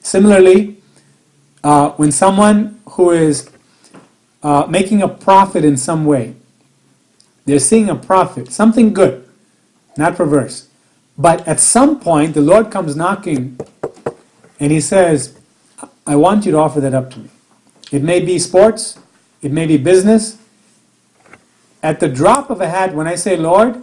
Similarly, 0.00 0.78
uh, 1.62 1.90
when 1.90 2.10
someone 2.12 2.80
who 2.90 3.10
is 3.10 3.50
uh, 4.42 4.66
making 4.68 5.02
a 5.02 5.08
profit 5.08 5.64
in 5.64 5.76
some 5.76 6.04
way, 6.04 6.34
they're 7.44 7.58
seeing 7.58 7.88
a 7.88 7.94
profit, 7.94 8.52
something 8.52 8.92
good, 8.92 9.28
not 9.96 10.16
perverse. 10.16 10.68
But 11.18 11.46
at 11.46 11.60
some 11.60 12.00
point, 12.00 12.34
the 12.34 12.40
Lord 12.40 12.70
comes 12.70 12.96
knocking 12.96 13.58
and 14.62 14.70
He 14.70 14.80
says, 14.80 15.36
I 16.06 16.14
want 16.14 16.46
you 16.46 16.52
to 16.52 16.58
offer 16.58 16.80
that 16.80 16.94
up 16.94 17.10
to 17.10 17.18
me. 17.18 17.28
It 17.90 18.04
may 18.04 18.20
be 18.20 18.38
sports, 18.38 18.96
it 19.42 19.50
may 19.50 19.66
be 19.66 19.76
business. 19.76 20.38
At 21.82 21.98
the 21.98 22.08
drop 22.08 22.48
of 22.48 22.60
a 22.60 22.68
hat, 22.68 22.94
when 22.94 23.08
I 23.08 23.16
say, 23.16 23.36
Lord, 23.36 23.82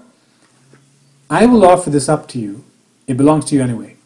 I 1.30 1.46
will 1.46 1.66
offer 1.66 1.90
this 1.90 2.08
up 2.08 2.30
to 2.30 2.40
you, 2.40 2.64
it 3.08 3.18
belongs 3.18 3.44
to 3.46 3.56
you 3.56 3.62
anyway. 3.62 3.98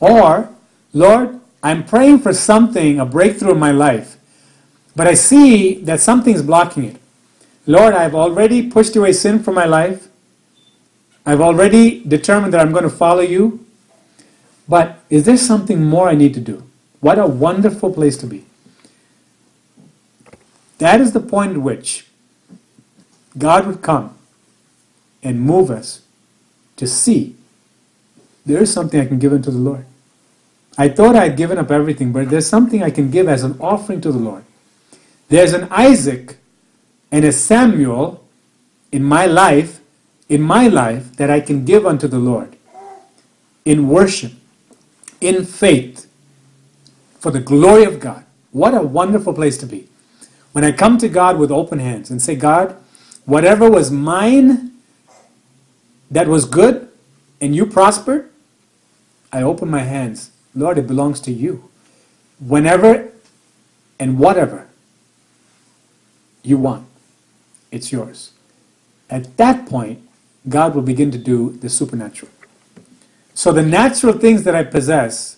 Or, 0.00 0.50
Lord, 0.92 1.38
I'm 1.62 1.84
praying 1.84 2.20
for 2.20 2.34
something, 2.34 2.98
a 2.98 3.06
breakthrough 3.06 3.52
in 3.52 3.60
my 3.60 3.70
life, 3.70 4.16
but 4.96 5.06
I 5.06 5.14
see 5.14 5.74
that 5.82 6.00
something's 6.00 6.42
blocking 6.42 6.82
it. 6.86 6.96
Lord, 7.66 7.94
I've 7.94 8.16
already 8.16 8.68
pushed 8.68 8.96
away 8.96 9.12
sin 9.12 9.44
from 9.44 9.54
my 9.54 9.64
life. 9.64 10.08
I've 11.24 11.40
already 11.40 12.02
determined 12.02 12.52
that 12.52 12.60
I'm 12.60 12.72
going 12.72 12.82
to 12.82 12.90
follow 12.90 13.20
you. 13.20 13.64
But 14.68 14.98
is 15.08 15.24
there 15.24 15.36
something 15.36 15.82
more 15.84 16.08
I 16.08 16.14
need 16.14 16.34
to 16.34 16.40
do? 16.40 16.64
What 17.00 17.18
a 17.18 17.26
wonderful 17.26 17.92
place 17.92 18.16
to 18.18 18.26
be. 18.26 18.44
That 20.78 21.00
is 21.00 21.12
the 21.12 21.20
point 21.20 21.52
at 21.52 21.58
which 21.58 22.06
God 23.36 23.66
would 23.66 23.82
come 23.82 24.16
and 25.22 25.40
move 25.40 25.70
us 25.70 26.02
to 26.76 26.86
see 26.86 27.34
there 28.46 28.62
is 28.62 28.72
something 28.72 29.00
I 29.00 29.06
can 29.06 29.18
give 29.18 29.32
unto 29.32 29.50
the 29.50 29.58
Lord. 29.58 29.84
I 30.78 30.88
thought 30.88 31.16
I 31.16 31.24
had 31.24 31.36
given 31.36 31.58
up 31.58 31.70
everything, 31.70 32.12
but 32.12 32.30
there's 32.30 32.46
something 32.46 32.82
I 32.82 32.90
can 32.90 33.10
give 33.10 33.28
as 33.28 33.42
an 33.42 33.56
offering 33.60 34.00
to 34.02 34.12
the 34.12 34.18
Lord. 34.18 34.44
There's 35.28 35.52
an 35.52 35.68
Isaac 35.70 36.38
and 37.10 37.24
a 37.24 37.32
Samuel 37.32 38.24
in 38.92 39.02
my 39.02 39.26
life, 39.26 39.80
in 40.28 40.40
my 40.40 40.68
life, 40.68 41.16
that 41.16 41.30
I 41.30 41.40
can 41.40 41.64
give 41.64 41.84
unto 41.84 42.06
the 42.06 42.18
Lord 42.18 42.56
in 43.64 43.88
worship, 43.88 44.32
in 45.20 45.44
faith, 45.44 46.10
for 47.18 47.30
the 47.30 47.40
glory 47.40 47.84
of 47.84 48.00
God. 48.00 48.24
What 48.52 48.74
a 48.74 48.82
wonderful 48.82 49.34
place 49.34 49.58
to 49.58 49.66
be. 49.66 49.88
When 50.52 50.64
I 50.64 50.72
come 50.72 50.98
to 50.98 51.08
God 51.08 51.38
with 51.38 51.50
open 51.50 51.78
hands 51.78 52.10
and 52.10 52.22
say, 52.22 52.34
God, 52.34 52.76
whatever 53.24 53.70
was 53.70 53.90
mine 53.90 54.72
that 56.10 56.28
was 56.28 56.44
good 56.44 56.88
and 57.40 57.54
you 57.54 57.66
prospered, 57.66 58.30
I 59.32 59.42
open 59.42 59.68
my 59.70 59.82
hands 59.82 60.30
Lord, 60.58 60.76
it 60.76 60.88
belongs 60.88 61.20
to 61.20 61.32
you. 61.32 61.70
Whenever 62.40 63.12
and 64.00 64.18
whatever 64.18 64.66
you 66.42 66.58
want, 66.58 66.86
it's 67.70 67.92
yours. 67.92 68.32
At 69.08 69.36
that 69.36 69.66
point, 69.68 70.02
God 70.48 70.74
will 70.74 70.82
begin 70.82 71.10
to 71.12 71.18
do 71.18 71.52
the 71.52 71.68
supernatural. 71.68 72.32
So 73.38 73.52
the 73.52 73.62
natural 73.62 74.14
things 74.14 74.42
that 74.42 74.56
I 74.56 74.64
possess, 74.64 75.36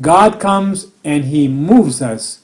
God 0.00 0.38
comes 0.38 0.86
and 1.02 1.24
He 1.24 1.48
moves 1.48 2.00
us 2.00 2.42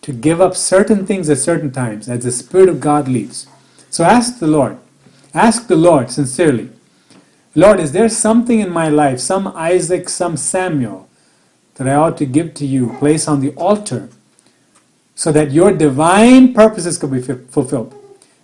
to 0.00 0.14
give 0.14 0.40
up 0.40 0.56
certain 0.56 1.06
things 1.06 1.28
at 1.28 1.36
certain 1.36 1.70
times 1.70 2.08
as 2.08 2.24
the 2.24 2.32
Spirit 2.32 2.70
of 2.70 2.80
God 2.80 3.08
leads. 3.08 3.46
So 3.90 4.04
ask 4.04 4.38
the 4.38 4.46
Lord. 4.46 4.78
Ask 5.34 5.66
the 5.66 5.76
Lord 5.76 6.10
sincerely 6.10 6.70
Lord, 7.54 7.78
is 7.78 7.92
there 7.92 8.08
something 8.08 8.58
in 8.58 8.70
my 8.70 8.88
life, 8.88 9.20
some 9.20 9.48
Isaac, 9.48 10.08
some 10.08 10.38
Samuel, 10.38 11.06
that 11.74 11.86
I 11.86 11.94
ought 11.94 12.16
to 12.16 12.24
give 12.24 12.54
to 12.54 12.64
you, 12.64 12.96
place 12.98 13.28
on 13.28 13.40
the 13.40 13.50
altar, 13.50 14.08
so 15.14 15.30
that 15.32 15.50
your 15.50 15.72
divine 15.72 16.54
purposes 16.54 16.96
could 16.96 17.12
be 17.12 17.20
fulfilled? 17.20 17.94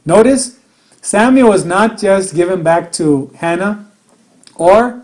Notice, 0.04 0.58
Samuel 1.00 1.49
was 1.49 1.64
not 1.64 1.99
just 1.99 2.34
given 2.34 2.62
back 2.62 2.92
to 2.92 3.32
Hannah, 3.37 3.88
or 4.56 5.02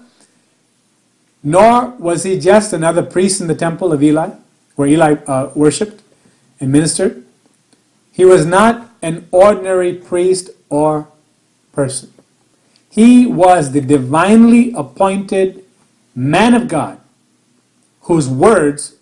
nor 1.43 1.90
was 1.99 2.25
he 2.25 2.38
just 2.38 2.73
another 2.73 3.02
priest 3.02 3.40
in 3.40 3.47
the 3.47 3.55
temple 3.55 3.93
of 3.93 4.02
Eli, 4.02 4.31
where 4.75 4.88
Eli 4.88 5.14
uh, 5.26 5.50
worshipped 5.55 6.02
and 6.61 6.73
ministered. 6.73 7.25
He 8.12 8.25
was 8.25 8.45
not 8.45 8.90
an 9.02 9.28
ordinary 9.31 9.95
priest 9.95 10.50
or 10.69 11.09
person. 11.73 12.12
He 12.90 13.26
was 13.26 13.73
the 13.73 13.81
divinely 13.81 14.73
appointed 14.73 15.64
man 16.14 16.55
of 16.55 16.67
God 16.67 17.00
whose 18.02 18.28
words 18.28 18.97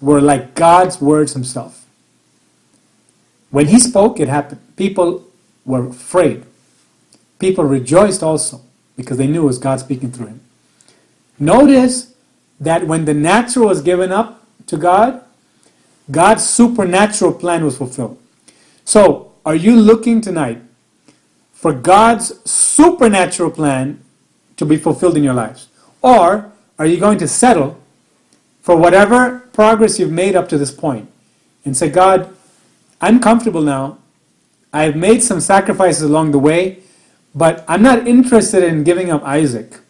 were 0.00 0.20
like 0.20 0.54
God's 0.54 1.00
words 1.00 1.32
himself. 1.32 1.86
When 3.50 3.68
he 3.68 3.78
spoke, 3.78 4.20
it 4.20 4.28
happened. 4.28 4.60
People 4.76 5.24
were 5.64 5.88
afraid. 5.88 6.44
People 7.38 7.64
rejoiced 7.64 8.22
also 8.22 8.60
because 8.96 9.18
they 9.18 9.26
knew 9.26 9.42
it 9.42 9.46
was 9.46 9.58
God 9.58 9.80
speaking 9.80 10.10
through 10.10 10.26
him. 10.26 10.40
Notice 11.38 12.14
that 12.60 12.86
when 12.86 13.04
the 13.04 13.14
natural 13.14 13.66
was 13.66 13.82
given 13.82 14.12
up 14.12 14.44
to 14.66 14.76
God, 14.76 15.22
God's 16.10 16.48
supernatural 16.48 17.32
plan 17.32 17.64
was 17.64 17.76
fulfilled. 17.76 18.18
So, 18.84 19.32
are 19.44 19.54
you 19.54 19.74
looking 19.74 20.20
tonight 20.20 20.60
for 21.52 21.72
God's 21.72 22.48
supernatural 22.48 23.50
plan 23.50 24.02
to 24.56 24.64
be 24.64 24.76
fulfilled 24.76 25.16
in 25.16 25.24
your 25.24 25.34
lives? 25.34 25.68
Or 26.02 26.52
are 26.78 26.86
you 26.86 26.98
going 26.98 27.18
to 27.18 27.28
settle 27.28 27.80
for 28.60 28.76
whatever 28.76 29.40
progress 29.52 29.98
you've 29.98 30.12
made 30.12 30.36
up 30.36 30.48
to 30.48 30.58
this 30.58 30.70
point 30.70 31.10
and 31.64 31.76
say, 31.76 31.90
God, 31.90 32.34
I'm 33.00 33.20
comfortable 33.20 33.62
now. 33.62 33.98
I've 34.72 34.96
made 34.96 35.22
some 35.22 35.40
sacrifices 35.40 36.02
along 36.02 36.30
the 36.30 36.38
way, 36.38 36.81
but 37.34 37.64
I'm 37.68 37.82
not 37.82 38.06
interested 38.06 38.62
in 38.62 38.84
giving 38.84 39.10
up 39.10 39.22
Isaac. 39.24 39.80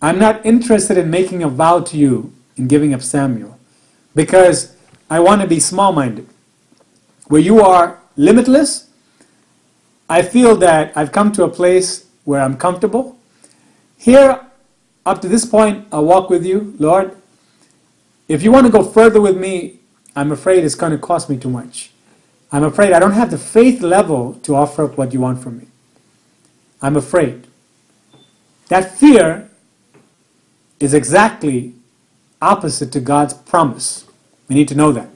I'm 0.00 0.18
not 0.18 0.44
interested 0.44 0.98
in 0.98 1.10
making 1.10 1.42
a 1.42 1.48
vow 1.48 1.80
to 1.80 1.96
you 1.96 2.32
in 2.56 2.68
giving 2.68 2.94
up 2.94 3.02
Samuel 3.02 3.58
because 4.14 4.76
I 5.10 5.20
want 5.20 5.40
to 5.40 5.46
be 5.46 5.60
small 5.60 5.92
minded. 5.92 6.28
Where 7.28 7.40
you 7.40 7.60
are 7.60 7.98
limitless, 8.16 8.88
I 10.08 10.22
feel 10.22 10.56
that 10.56 10.96
I've 10.96 11.10
come 11.10 11.32
to 11.32 11.44
a 11.44 11.48
place 11.48 12.06
where 12.24 12.40
I'm 12.40 12.56
comfortable. 12.56 13.18
Here, 13.96 14.40
up 15.06 15.20
to 15.22 15.28
this 15.28 15.46
point, 15.46 15.86
I'll 15.90 16.04
walk 16.04 16.30
with 16.30 16.44
you, 16.44 16.74
Lord. 16.78 17.16
If 18.28 18.42
you 18.42 18.52
want 18.52 18.66
to 18.66 18.72
go 18.72 18.82
further 18.82 19.20
with 19.20 19.36
me, 19.36 19.80
I'm 20.16 20.32
afraid 20.32 20.64
it's 20.64 20.74
going 20.74 20.92
to 20.92 20.98
cost 20.98 21.28
me 21.28 21.36
too 21.36 21.50
much. 21.50 21.90
I'm 22.52 22.64
afraid 22.64 22.92
I 22.92 22.98
don't 22.98 23.12
have 23.12 23.30
the 23.30 23.38
faith 23.38 23.80
level 23.80 24.34
to 24.44 24.54
offer 24.54 24.84
up 24.84 24.96
what 24.96 25.12
you 25.12 25.20
want 25.20 25.42
from 25.42 25.58
me. 25.58 25.66
I'm 26.84 26.96
afraid. 26.96 27.46
That 28.68 28.98
fear 28.98 29.48
is 30.78 30.92
exactly 30.92 31.72
opposite 32.42 32.92
to 32.92 33.00
God's 33.00 33.32
promise. 33.32 34.04
We 34.48 34.54
need 34.54 34.68
to 34.68 34.74
know 34.74 34.92
that. 34.92 35.08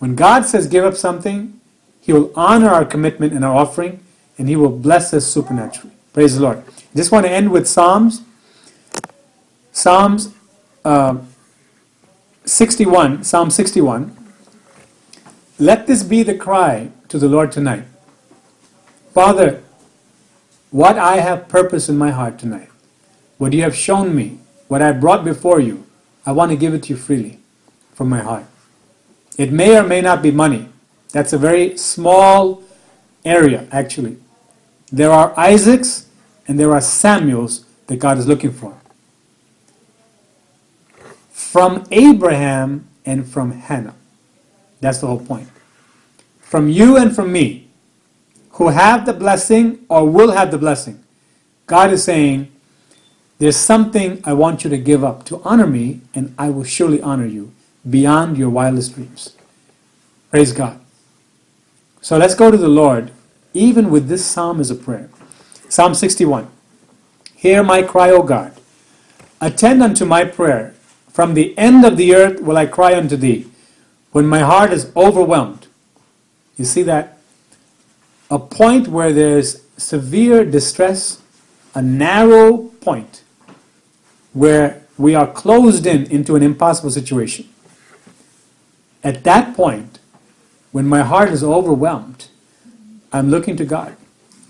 When 0.00 0.16
God 0.16 0.44
says 0.44 0.66
give 0.66 0.84
up 0.84 0.96
something, 0.96 1.60
He 2.00 2.12
will 2.12 2.32
honor 2.34 2.68
our 2.68 2.84
commitment 2.84 3.32
and 3.32 3.44
our 3.44 3.54
offering, 3.54 4.00
and 4.36 4.48
He 4.48 4.56
will 4.56 4.76
bless 4.76 5.14
us 5.14 5.24
supernaturally. 5.24 5.94
Praise 6.12 6.34
the 6.34 6.42
Lord. 6.42 6.64
Just 6.96 7.12
want 7.12 7.26
to 7.26 7.30
end 7.30 7.52
with 7.52 7.68
Psalms. 7.68 8.22
Psalms 9.70 10.34
uh, 10.84 11.18
61, 12.44 13.22
Psalm 13.22 13.50
61. 13.50 14.16
Let 15.60 15.86
this 15.86 16.02
be 16.02 16.24
the 16.24 16.34
cry 16.34 16.90
to 17.06 17.20
the 17.20 17.28
Lord 17.28 17.52
tonight. 17.52 17.84
Father, 19.14 19.62
what 20.72 20.98
I 20.98 21.18
have 21.18 21.48
purpose 21.48 21.88
in 21.88 21.96
my 21.96 22.10
heart 22.10 22.38
tonight, 22.38 22.70
what 23.38 23.52
you 23.52 23.62
have 23.62 23.76
shown 23.76 24.16
me, 24.16 24.38
what 24.68 24.82
I 24.82 24.90
brought 24.92 25.24
before 25.24 25.60
you, 25.60 25.86
I 26.26 26.32
want 26.32 26.50
to 26.50 26.56
give 26.56 26.74
it 26.74 26.84
to 26.84 26.88
you 26.90 26.96
freely 26.96 27.38
from 27.94 28.08
my 28.08 28.20
heart. 28.20 28.46
It 29.38 29.52
may 29.52 29.78
or 29.78 29.82
may 29.82 30.00
not 30.00 30.22
be 30.22 30.30
money. 30.30 30.68
That's 31.10 31.32
a 31.32 31.38
very 31.38 31.76
small 31.76 32.62
area, 33.24 33.68
actually. 33.70 34.16
There 34.90 35.10
are 35.10 35.38
Isaacs 35.38 36.06
and 36.48 36.58
there 36.58 36.72
are 36.72 36.80
Samuels 36.80 37.66
that 37.86 37.96
God 37.96 38.18
is 38.18 38.26
looking 38.26 38.52
for. 38.52 38.76
From 41.30 41.84
Abraham 41.90 42.88
and 43.04 43.28
from 43.28 43.52
Hannah. 43.52 43.94
That's 44.80 44.98
the 44.98 45.06
whole 45.06 45.20
point. 45.20 45.48
From 46.40 46.68
you 46.68 46.96
and 46.96 47.14
from 47.14 47.30
me, 47.30 47.68
who 48.52 48.68
have 48.68 49.06
the 49.06 49.12
blessing 49.12 49.84
or 49.88 50.08
will 50.08 50.32
have 50.32 50.50
the 50.50 50.58
blessing, 50.58 51.02
God 51.66 51.90
is 51.90 52.04
saying, 52.04 52.50
There's 53.38 53.56
something 53.56 54.20
I 54.24 54.32
want 54.34 54.64
you 54.64 54.70
to 54.70 54.78
give 54.78 55.02
up 55.02 55.24
to 55.26 55.40
honor 55.44 55.66
me, 55.66 56.00
and 56.14 56.34
I 56.38 56.50
will 56.50 56.64
surely 56.64 57.00
honor 57.00 57.26
you 57.26 57.52
beyond 57.88 58.36
your 58.36 58.50
wildest 58.50 58.94
dreams. 58.94 59.36
Praise 60.30 60.52
God. 60.52 60.80
So 62.00 62.18
let's 62.18 62.34
go 62.34 62.50
to 62.50 62.56
the 62.56 62.68
Lord, 62.68 63.10
even 63.54 63.90
with 63.90 64.08
this 64.08 64.24
psalm 64.24 64.60
as 64.60 64.70
a 64.70 64.74
prayer. 64.74 65.08
Psalm 65.68 65.94
61. 65.94 66.48
Hear 67.36 67.62
my 67.62 67.82
cry, 67.82 68.10
O 68.10 68.22
God. 68.22 68.52
Attend 69.40 69.82
unto 69.82 70.04
my 70.04 70.24
prayer. 70.24 70.74
From 71.08 71.34
the 71.34 71.56
end 71.58 71.84
of 71.84 71.96
the 71.96 72.14
earth 72.14 72.40
will 72.40 72.56
I 72.56 72.66
cry 72.66 72.96
unto 72.96 73.16
thee, 73.16 73.46
when 74.12 74.26
my 74.26 74.40
heart 74.40 74.72
is 74.72 74.90
overwhelmed. 74.96 75.66
You 76.56 76.64
see 76.64 76.82
that? 76.84 77.11
A 78.32 78.38
point 78.38 78.88
where 78.88 79.12
there's 79.12 79.60
severe 79.76 80.42
distress, 80.42 81.20
a 81.74 81.82
narrow 81.82 82.68
point 82.80 83.24
where 84.32 84.86
we 84.96 85.14
are 85.14 85.26
closed 85.26 85.84
in 85.84 86.10
into 86.10 86.34
an 86.34 86.42
impossible 86.42 86.90
situation. 86.90 87.46
At 89.04 89.22
that 89.24 89.54
point, 89.54 89.98
when 90.70 90.86
my 90.86 91.02
heart 91.02 91.28
is 91.28 91.44
overwhelmed, 91.44 92.28
I'm 93.12 93.28
looking 93.28 93.54
to 93.58 93.66
God. 93.66 93.98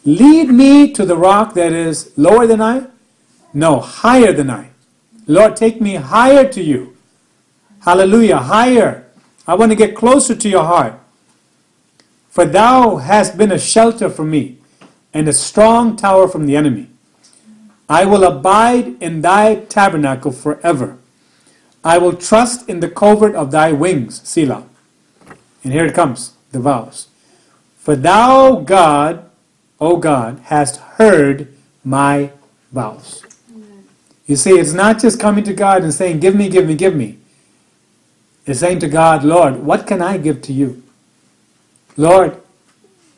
Lead 0.05 0.51
me 0.51 0.93
to 0.93 1.05
the 1.05 1.17
rock 1.17 1.55
that 1.55 1.73
is 1.73 2.13
lower 2.17 2.47
than 2.47 2.63
I? 2.63 2.87
No, 3.53 3.81
higher 3.81 4.33
than 4.33 4.49
I. 4.49 4.71
Lord, 5.27 5.57
take 5.57 5.81
me 5.81 5.97
higher 5.97 6.49
to 6.51 6.63
you. 6.63 6.97
Hallelujah, 7.81 8.39
higher. 8.39 9.09
I 9.45 9.57
want 9.57 9.73
to 9.73 9.77
get 9.77 9.97
closer 9.97 10.37
to 10.37 10.49
your 10.49 10.63
heart. 10.63 11.02
For 12.33 12.47
thou 12.47 12.97
hast 12.97 13.37
been 13.37 13.53
a 13.53 13.59
shelter 13.59 14.09
for 14.09 14.25
me 14.25 14.57
and 15.13 15.29
a 15.29 15.35
strong 15.35 15.97
tower 15.97 16.27
from 16.27 16.47
the 16.47 16.57
enemy. 16.57 16.87
I 17.91 18.07
will 18.07 18.25
abide 18.25 18.97
in 19.03 19.21
thy 19.21 19.57
tabernacle 19.67 20.33
forever. 20.33 20.97
I 21.85 21.99
will 21.99 22.15
trust 22.15 22.71
in 22.71 22.81
the 22.81 22.89
covert 22.89 23.35
of 23.35 23.51
thy 23.51 23.73
wings, 23.73 24.27
Selah. 24.27 24.65
And 25.63 25.75
here 25.75 25.85
it 25.85 25.95
comes, 25.95 26.33
the 26.53 26.59
vows. 26.59 27.09
For 27.77 27.97
thou, 27.97 28.61
God, 28.61 29.29
O 29.79 29.99
God, 29.99 30.41
hast 30.45 30.79
heard 30.97 31.53
my 31.85 32.31
vows. 32.73 33.27
You 34.27 34.37
see, 34.37 34.53
it's 34.53 34.73
not 34.73 34.99
just 34.99 35.21
coming 35.21 35.45
to 35.45 35.53
God 35.53 35.83
and 35.83 35.93
saying, 35.93 36.21
Give 36.21 36.35
me, 36.35 36.49
give 36.49 36.67
me, 36.67 36.77
give 36.77 36.97
me. 36.97 37.19
It's 38.47 38.61
saying 38.61 38.79
to 38.79 38.89
God, 38.89 39.23
Lord, 39.23 39.57
what 39.65 39.87
can 39.87 40.01
I 40.01 40.17
give 40.17 40.41
to 40.43 40.55
you? 40.55 40.82
Lord, 41.97 42.41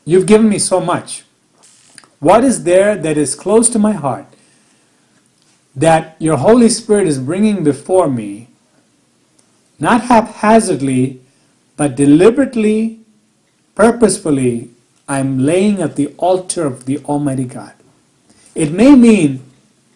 you've 0.03 0.25
given 0.25 0.49
me 0.49 0.59
so 0.59 0.79
much. 0.79 1.23
What 2.19 2.43
is 2.43 2.63
there 2.63 2.95
that 2.97 3.17
is 3.17 3.35
close 3.35 3.69
to 3.69 3.79
my 3.79 3.93
heart 3.93 4.25
that 5.75 6.15
your 6.19 6.37
Holy 6.37 6.69
Spirit 6.69 7.07
is 7.07 7.19
bringing 7.19 7.63
before 7.63 8.09
me, 8.09 8.47
not 9.79 10.03
haphazardly, 10.03 11.19
but 11.75 11.95
deliberately, 11.95 12.99
purposefully, 13.75 14.69
I'm 15.07 15.39
laying 15.39 15.81
at 15.81 15.97
the 15.97 16.07
altar 16.17 16.65
of 16.65 16.85
the 16.85 16.99
Almighty 16.99 17.43
God. 17.43 17.73
It 18.55 18.71
may 18.71 18.95
mean, 18.95 19.43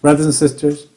brothers 0.01 0.25
and 0.25 0.35
sisters, 0.35 0.87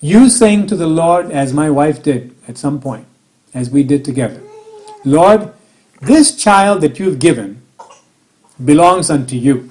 you 0.00 0.28
saying 0.28 0.66
to 0.68 0.76
the 0.76 0.86
Lord, 0.86 1.30
as 1.30 1.52
my 1.52 1.70
wife 1.70 2.02
did 2.02 2.34
at 2.48 2.56
some 2.58 2.80
point, 2.80 3.06
as 3.52 3.70
we 3.70 3.82
did 3.82 4.04
together, 4.04 4.40
Lord, 5.04 5.52
this 6.00 6.36
child 6.36 6.80
that 6.82 6.98
you've 6.98 7.18
given 7.18 7.62
belongs 8.64 9.10
unto 9.10 9.36
you. 9.36 9.70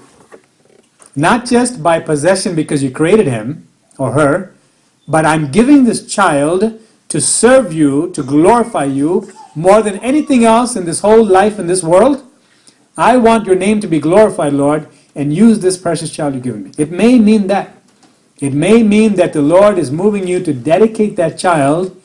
Not 1.16 1.46
just 1.46 1.82
by 1.82 2.00
possession 2.00 2.56
because 2.56 2.84
you 2.84 2.92
created 2.92 3.28
him 3.28 3.68
or 3.98 4.12
her, 4.14 4.54
but 5.08 5.26
I'm 5.26 5.52
giving 5.52 5.84
this 5.84 6.06
child 6.06 6.80
to 7.10 7.22
serve 7.22 7.72
you, 7.72 8.12
to 8.12 8.24
glorify 8.24 8.86
you, 8.86 9.32
more 9.56 9.82
than 9.82 10.00
anything 10.00 10.44
else 10.44 10.76
in 10.76 10.86
this 10.86 11.00
whole 11.00 11.24
life 11.24 11.60
in 11.60 11.68
this 11.68 11.84
world. 11.84 12.24
I 12.98 13.18
want 13.18 13.46
your 13.46 13.56
name 13.56 13.80
to 13.82 13.88
be 13.88 14.00
glorified, 14.00 14.54
Lord, 14.54 14.88
and 15.16 15.34
use 15.34 15.60
this 15.60 15.78
precious 15.78 16.12
child 16.12 16.34
you've 16.34 16.44
given 16.44 16.64
me. 16.66 16.72
It 16.78 16.92
may 16.92 17.20
mean 17.20 17.48
that. 17.48 17.72
It 18.42 18.54
may 18.54 18.84
mean 18.84 19.16
that 19.16 19.32
the 19.32 19.42
Lord 19.42 19.78
is 19.78 19.92
moving 19.92 20.28
you 20.28 20.44
to 20.44 20.54
dedicate 20.54 21.16
that 21.16 21.38
child 21.38 22.02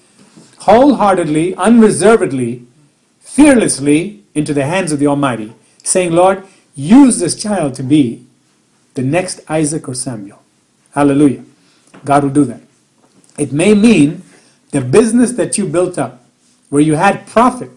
wholeheartedly, 0.58 1.56
unreservedly, 1.56 2.66
fearlessly 3.32 4.22
into 4.34 4.52
the 4.52 4.64
hands 4.64 4.92
of 4.92 4.98
the 4.98 5.06
Almighty, 5.06 5.54
saying, 5.82 6.12
Lord, 6.12 6.44
use 6.74 7.18
this 7.18 7.40
child 7.40 7.74
to 7.74 7.82
be 7.82 8.26
the 8.94 9.02
next 9.02 9.40
Isaac 9.48 9.88
or 9.88 9.94
Samuel. 9.94 10.42
Hallelujah. 10.92 11.44
God 12.04 12.24
will 12.24 12.30
do 12.30 12.44
that. 12.46 12.60
It 13.38 13.52
may 13.52 13.74
mean 13.74 14.22
the 14.72 14.80
business 14.80 15.32
that 15.32 15.56
you 15.56 15.66
built 15.66 15.98
up, 15.98 16.24
where 16.68 16.82
you 16.82 16.94
had 16.94 17.26
profit, 17.26 17.70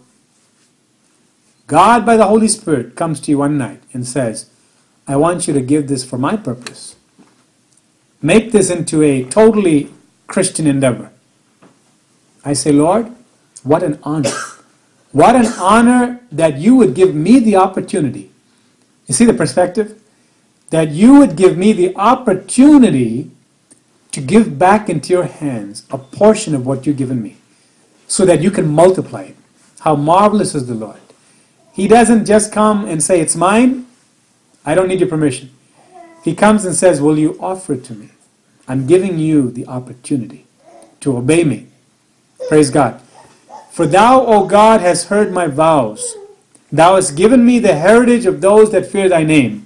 God, 1.68 2.06
by 2.06 2.18
the 2.18 2.28
Holy 2.28 2.48
Spirit, 2.48 2.96
comes 2.96 3.20
to 3.22 3.32
you 3.32 3.38
one 3.40 3.58
night 3.58 3.82
and 3.94 4.08
says, 4.08 4.50
I 5.08 5.16
want 5.16 5.48
you 5.48 5.54
to 5.54 5.62
give 5.62 5.88
this 5.88 6.04
for 6.04 6.18
my 6.18 6.36
purpose. 6.36 6.96
Make 8.22 8.52
this 8.52 8.70
into 8.70 9.02
a 9.02 9.24
totally 9.24 9.92
Christian 10.28 10.68
endeavor. 10.68 11.12
I 12.46 12.54
say, 12.54 12.72
Lord, 12.72 13.12
what 13.64 13.84
an 13.84 14.00
honor. 14.04 14.32
What 15.14 15.36
an 15.36 15.46
honor 15.60 16.20
that 16.32 16.58
you 16.58 16.76
would 16.76 16.96
give 16.96 17.14
me 17.14 17.40
the 17.40 17.56
opportunity. 17.56 18.32
You 19.08 19.14
see 19.14 19.26
the 19.26 19.34
perspective? 19.34 20.02
That 20.72 20.90
you 20.90 21.20
would 21.20 21.36
give 21.36 21.56
me 21.56 21.72
the 21.72 21.96
opportunity 21.96 23.30
to 24.12 24.22
give 24.22 24.58
back 24.58 24.90
into 24.90 25.14
your 25.14 25.26
hands 25.26 25.86
a 25.92 26.00
portion 26.00 26.56
of 26.56 26.66
what 26.66 26.86
you've 26.86 26.98
given 26.98 27.22
me 27.22 27.38
so 28.08 28.26
that 28.26 28.42
you 28.42 28.50
can 28.50 28.68
multiply 28.68 29.22
it. 29.24 29.36
How 29.82 29.96
marvelous 29.96 30.56
is 30.56 30.66
the 30.66 30.74
Lord. 30.74 31.00
He 31.74 31.88
doesn't 31.88 32.26
just 32.26 32.52
come 32.52 32.86
and 32.86 33.02
say, 33.02 33.20
It's 33.20 33.36
mine, 33.36 33.86
I 34.66 34.74
don't 34.74 34.88
need 34.88 35.00
your 35.00 35.10
permission. 35.10 35.52
He 36.24 36.34
comes 36.34 36.66
and 36.66 36.76
says, 36.76 37.02
Will 37.02 37.20
you 37.20 37.38
offer 37.40 37.74
it 37.74 37.84
to 37.86 37.94
me? 37.94 38.10
I'm 38.68 38.88
giving 38.88 39.20
you 39.20 39.52
the 39.52 39.68
opportunity 39.68 40.48
to 41.02 41.18
obey 41.18 41.44
me. 41.44 41.68
Praise 42.48 42.72
God. 42.72 43.00
For 43.74 43.88
thou, 43.88 44.24
O 44.28 44.46
God, 44.46 44.82
hast 44.82 45.08
heard 45.08 45.32
my 45.32 45.48
vows. 45.48 46.16
Thou 46.72 46.94
hast 46.94 47.16
given 47.16 47.44
me 47.44 47.58
the 47.58 47.74
heritage 47.74 48.28
of 48.28 48.40
those 48.40 48.70
that 48.70 48.86
fear 48.86 49.10
thy 49.10 49.24
name. 49.24 49.66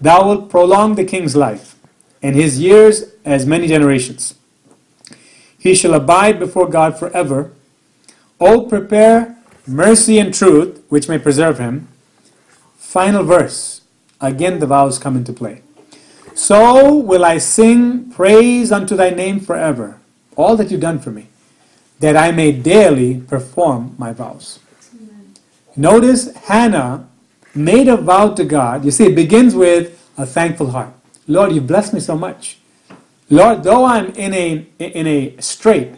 Thou 0.00 0.26
wilt 0.26 0.50
prolong 0.50 0.96
the 0.96 1.04
king's 1.04 1.36
life, 1.36 1.76
and 2.20 2.34
his 2.34 2.58
years 2.58 3.04
as 3.24 3.46
many 3.46 3.68
generations. 3.68 4.34
He 5.56 5.76
shall 5.76 5.94
abide 5.94 6.40
before 6.40 6.68
God 6.68 6.98
forever. 6.98 7.52
O 8.40 8.62
prepare 8.62 9.38
mercy 9.64 10.18
and 10.18 10.34
truth, 10.34 10.82
which 10.88 11.08
may 11.08 11.20
preserve 11.20 11.60
him. 11.60 11.86
Final 12.76 13.22
verse. 13.22 13.82
Again, 14.20 14.58
the 14.58 14.66
vows 14.66 14.98
come 14.98 15.16
into 15.16 15.32
play. 15.32 15.62
So 16.34 16.92
will 16.92 17.24
I 17.24 17.38
sing 17.38 18.10
praise 18.10 18.72
unto 18.72 18.96
thy 18.96 19.10
name 19.10 19.38
forever, 19.38 20.00
all 20.34 20.56
that 20.56 20.72
you've 20.72 20.80
done 20.80 20.98
for 20.98 21.12
me, 21.12 21.28
that 22.00 22.16
I 22.16 22.32
may 22.32 22.52
daily 22.52 23.20
perform 23.20 23.94
my 23.98 24.12
vows. 24.12 24.58
Notice 25.76 26.34
Hannah 26.36 27.08
made 27.54 27.88
a 27.88 27.96
vow 27.96 28.34
to 28.34 28.44
God. 28.44 28.84
You 28.84 28.90
see, 28.90 29.06
it 29.06 29.14
begins 29.14 29.54
with 29.54 30.00
a 30.16 30.26
thankful 30.26 30.70
heart. 30.70 30.92
Lord, 31.26 31.52
you've 31.52 31.66
blessed 31.66 31.94
me 31.94 32.00
so 32.00 32.16
much. 32.16 32.58
Lord, 33.30 33.62
though 33.62 33.84
I'm 33.84 34.10
in 34.12 34.34
a 34.34 34.66
in 34.78 35.06
a 35.06 35.36
strait, 35.40 35.96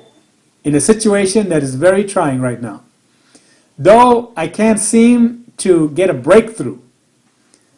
in 0.64 0.74
a 0.74 0.80
situation 0.80 1.48
that 1.48 1.62
is 1.62 1.74
very 1.74 2.04
trying 2.04 2.40
right 2.40 2.60
now, 2.60 2.84
though 3.78 4.32
I 4.36 4.48
can't 4.48 4.78
seem 4.78 5.52
to 5.58 5.90
get 5.90 6.08
a 6.08 6.14
breakthrough, 6.14 6.78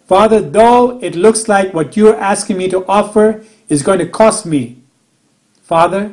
Father, 0.07 0.41
though 0.41 0.99
it 1.03 1.15
looks 1.15 1.49
like 1.49 1.73
what 1.73 1.97
you're 1.97 2.17
asking 2.17 2.59
me 2.59 2.69
to 2.69 2.87
offer 2.87 3.45
is 3.69 3.83
going 3.83 3.99
to 3.99 4.07
cost 4.07 4.47
me, 4.47 4.83
Father, 5.63 6.09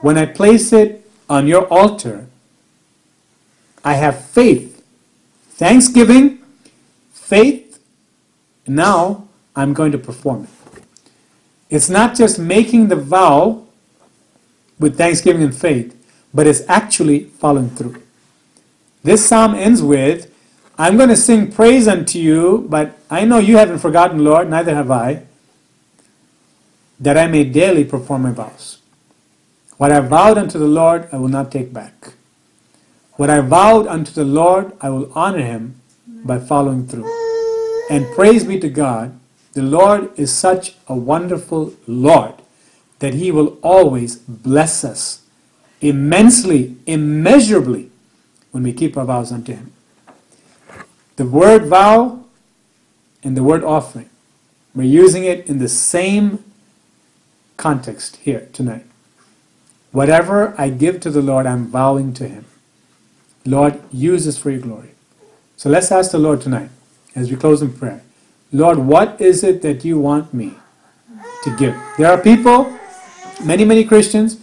when 0.00 0.16
I 0.16 0.26
place 0.26 0.72
it 0.72 1.05
on 1.28 1.46
your 1.46 1.66
altar, 1.66 2.26
I 3.84 3.94
have 3.94 4.24
faith, 4.24 4.84
thanksgiving, 5.50 6.40
faith, 7.12 7.78
now 8.66 9.28
I'm 9.54 9.72
going 9.72 9.92
to 9.92 9.98
perform 9.98 10.44
it. 10.44 10.82
It's 11.68 11.88
not 11.88 12.14
just 12.14 12.38
making 12.38 12.88
the 12.88 12.96
vow 12.96 13.66
with 14.78 14.96
thanksgiving 14.96 15.42
and 15.42 15.54
faith, 15.54 15.94
but 16.32 16.46
it's 16.46 16.62
actually 16.68 17.24
following 17.24 17.70
through. 17.70 18.02
This 19.02 19.24
psalm 19.24 19.54
ends 19.54 19.82
with, 19.82 20.32
I'm 20.78 20.96
going 20.96 21.08
to 21.08 21.16
sing 21.16 21.50
praise 21.50 21.88
unto 21.88 22.18
you, 22.18 22.66
but 22.68 22.98
I 23.10 23.24
know 23.24 23.38
you 23.38 23.56
haven't 23.56 23.78
forgotten, 23.78 24.24
Lord, 24.24 24.50
neither 24.50 24.74
have 24.74 24.90
I, 24.90 25.24
that 27.00 27.16
I 27.16 27.26
may 27.26 27.44
daily 27.44 27.84
perform 27.84 28.22
my 28.22 28.32
vows. 28.32 28.75
What 29.76 29.92
I 29.92 30.00
vowed 30.00 30.38
unto 30.38 30.58
the 30.58 30.66
Lord, 30.66 31.08
I 31.12 31.16
will 31.16 31.28
not 31.28 31.52
take 31.52 31.72
back. 31.72 32.14
What 33.14 33.30
I 33.30 33.40
vowed 33.40 33.86
unto 33.86 34.12
the 34.12 34.24
Lord, 34.24 34.72
I 34.80 34.90
will 34.90 35.10
honor 35.14 35.44
him 35.44 35.80
by 36.06 36.38
following 36.38 36.86
through. 36.86 37.10
And 37.90 38.06
praise 38.14 38.44
be 38.44 38.58
to 38.60 38.68
God, 38.68 39.18
the 39.52 39.62
Lord 39.62 40.10
is 40.18 40.32
such 40.32 40.74
a 40.86 40.94
wonderful 40.94 41.74
Lord 41.86 42.34
that 42.98 43.14
he 43.14 43.30
will 43.30 43.58
always 43.62 44.16
bless 44.16 44.84
us 44.84 45.22
immensely, 45.80 46.76
immeasurably 46.86 47.90
when 48.50 48.62
we 48.62 48.72
keep 48.72 48.96
our 48.96 49.04
vows 49.04 49.32
unto 49.32 49.54
him. 49.54 49.72
The 51.16 51.26
word 51.26 51.66
vow 51.66 52.24
and 53.22 53.36
the 53.36 53.42
word 53.42 53.64
offering, 53.64 54.10
we're 54.74 54.84
using 54.84 55.24
it 55.24 55.46
in 55.46 55.58
the 55.58 55.68
same 55.68 56.44
context 57.56 58.16
here 58.16 58.48
tonight. 58.52 58.84
Whatever 59.96 60.54
I 60.58 60.68
give 60.68 61.00
to 61.00 61.10
the 61.10 61.22
Lord, 61.22 61.46
I'm 61.46 61.68
vowing 61.68 62.12
to 62.14 62.28
him. 62.28 62.44
Lord, 63.46 63.80
use 63.90 64.26
this 64.26 64.36
for 64.36 64.50
your 64.50 64.60
glory. 64.60 64.90
So 65.56 65.70
let's 65.70 65.90
ask 65.90 66.10
the 66.10 66.18
Lord 66.18 66.42
tonight, 66.42 66.68
as 67.14 67.30
we 67.30 67.36
close 67.38 67.62
in 67.62 67.72
prayer, 67.72 68.02
Lord, 68.52 68.76
what 68.76 69.18
is 69.22 69.42
it 69.42 69.62
that 69.62 69.86
you 69.86 69.98
want 69.98 70.34
me 70.34 70.52
to 71.44 71.56
give? 71.56 71.74
There 71.96 72.12
are 72.12 72.20
people, 72.20 72.78
many, 73.42 73.64
many 73.64 73.84
Christians, 73.84 74.36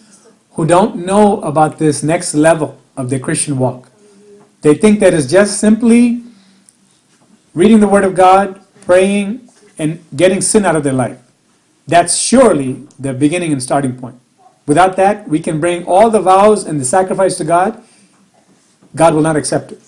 who 0.53 0.65
don't 0.65 1.05
know 1.05 1.39
about 1.41 1.77
this 1.77 2.01
next 2.01 2.33
level 2.33 2.81
of 2.97 3.11
their 3.11 3.19
Christian 3.19 3.59
walk. 3.59 3.91
They 4.63 4.73
think 4.73 5.01
that 5.01 5.13
it's 5.13 5.27
just 5.27 5.59
simply 5.59 6.23
reading 7.53 7.79
the 7.79 7.87
Word 7.87 8.05
of 8.05 8.15
God, 8.15 8.59
praying, 8.81 9.47
and 9.77 10.03
getting 10.15 10.41
sin 10.41 10.65
out 10.65 10.75
of 10.75 10.83
their 10.83 10.93
life. 10.93 11.19
That's 11.87 12.17
surely 12.17 12.87
the 12.97 13.13
beginning 13.13 13.51
and 13.51 13.61
starting 13.61 13.95
point. 13.95 14.19
Without 14.65 14.95
that, 14.95 15.27
we 15.27 15.39
can 15.39 15.59
bring 15.59 15.85
all 15.85 16.09
the 16.09 16.21
vows 16.21 16.65
and 16.65 16.79
the 16.79 16.85
sacrifice 16.85 17.37
to 17.37 17.43
God. 17.43 17.83
God 18.95 19.13
will 19.13 19.21
not 19.21 19.35
accept 19.35 19.71
it. 19.71 19.81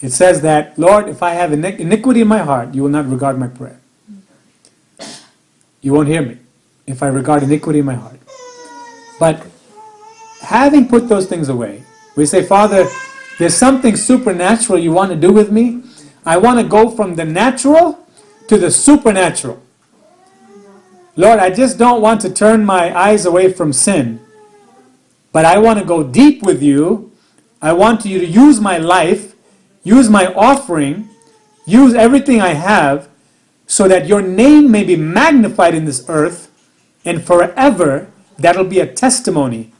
It 0.00 0.10
says 0.10 0.40
that, 0.42 0.76
Lord, 0.78 1.08
if 1.08 1.22
I 1.22 1.34
have 1.34 1.52
iniquity 1.52 2.22
in 2.22 2.28
my 2.28 2.38
heart, 2.38 2.74
you 2.74 2.82
will 2.82 2.90
not 2.90 3.08
regard 3.08 3.38
my 3.38 3.46
prayer. 3.46 3.78
You 5.80 5.92
won't 5.92 6.08
hear 6.08 6.22
me 6.22 6.38
if 6.86 7.02
I 7.02 7.06
regard 7.08 7.44
iniquity 7.44 7.78
in 7.78 7.84
my 7.84 7.94
heart. 7.94 8.18
But 9.20 9.46
having 10.40 10.88
put 10.88 11.08
those 11.08 11.26
things 11.26 11.48
away, 11.48 11.84
we 12.16 12.26
say, 12.26 12.42
Father, 12.42 12.88
there's 13.38 13.54
something 13.54 13.96
supernatural 13.96 14.78
you 14.78 14.92
want 14.92 15.10
to 15.10 15.16
do 15.16 15.32
with 15.32 15.52
me. 15.52 15.82
I 16.26 16.36
want 16.38 16.58
to 16.58 16.66
go 16.66 16.90
from 16.90 17.14
the 17.14 17.24
natural 17.24 18.04
to 18.48 18.58
the 18.58 18.70
supernatural. 18.70 19.62
Lord, 21.14 21.38
I 21.38 21.50
just 21.50 21.78
don't 21.78 22.00
want 22.00 22.20
to 22.22 22.30
turn 22.30 22.64
my 22.64 22.96
eyes 22.96 23.26
away 23.26 23.52
from 23.52 23.72
sin, 23.72 24.20
but 25.32 25.44
I 25.44 25.58
want 25.58 25.78
to 25.78 25.84
go 25.84 26.02
deep 26.02 26.42
with 26.42 26.62
you. 26.62 27.12
I 27.60 27.72
want 27.72 28.04
you 28.04 28.18
to 28.18 28.26
use 28.26 28.60
my 28.60 28.78
life, 28.78 29.34
use 29.84 30.08
my 30.08 30.32
offering, 30.34 31.08
use 31.66 31.94
everything 31.94 32.40
I 32.40 32.54
have 32.54 33.08
so 33.66 33.88
that 33.88 34.06
your 34.06 34.22
name 34.22 34.70
may 34.70 34.84
be 34.84 34.96
magnified 34.96 35.74
in 35.74 35.84
this 35.84 36.04
earth, 36.08 36.50
and 37.04 37.22
forever 37.24 38.10
that'll 38.38 38.64
be 38.64 38.80
a 38.80 38.86
testimony 38.86 39.72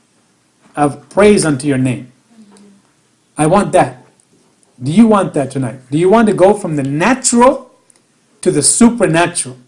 of 0.77 1.09
praise 1.09 1.45
unto 1.45 1.66
your 1.66 1.79
name. 1.79 2.12
I 3.37 3.47
want 3.47 3.73
that. 3.73 4.05
Do 4.83 4.92
you 4.92 5.07
want 5.07 5.35
that 5.35 5.51
tonight? 5.51 5.81
Do 5.90 5.99
you 5.99 6.09
want 6.09 6.29
to 6.29 6.35
go 6.35 6.55
from 6.55 6.77
the 6.77 6.83
natural 6.83 7.75
to 8.40 8.51
the 8.51 8.62
supernatural? 8.62 9.59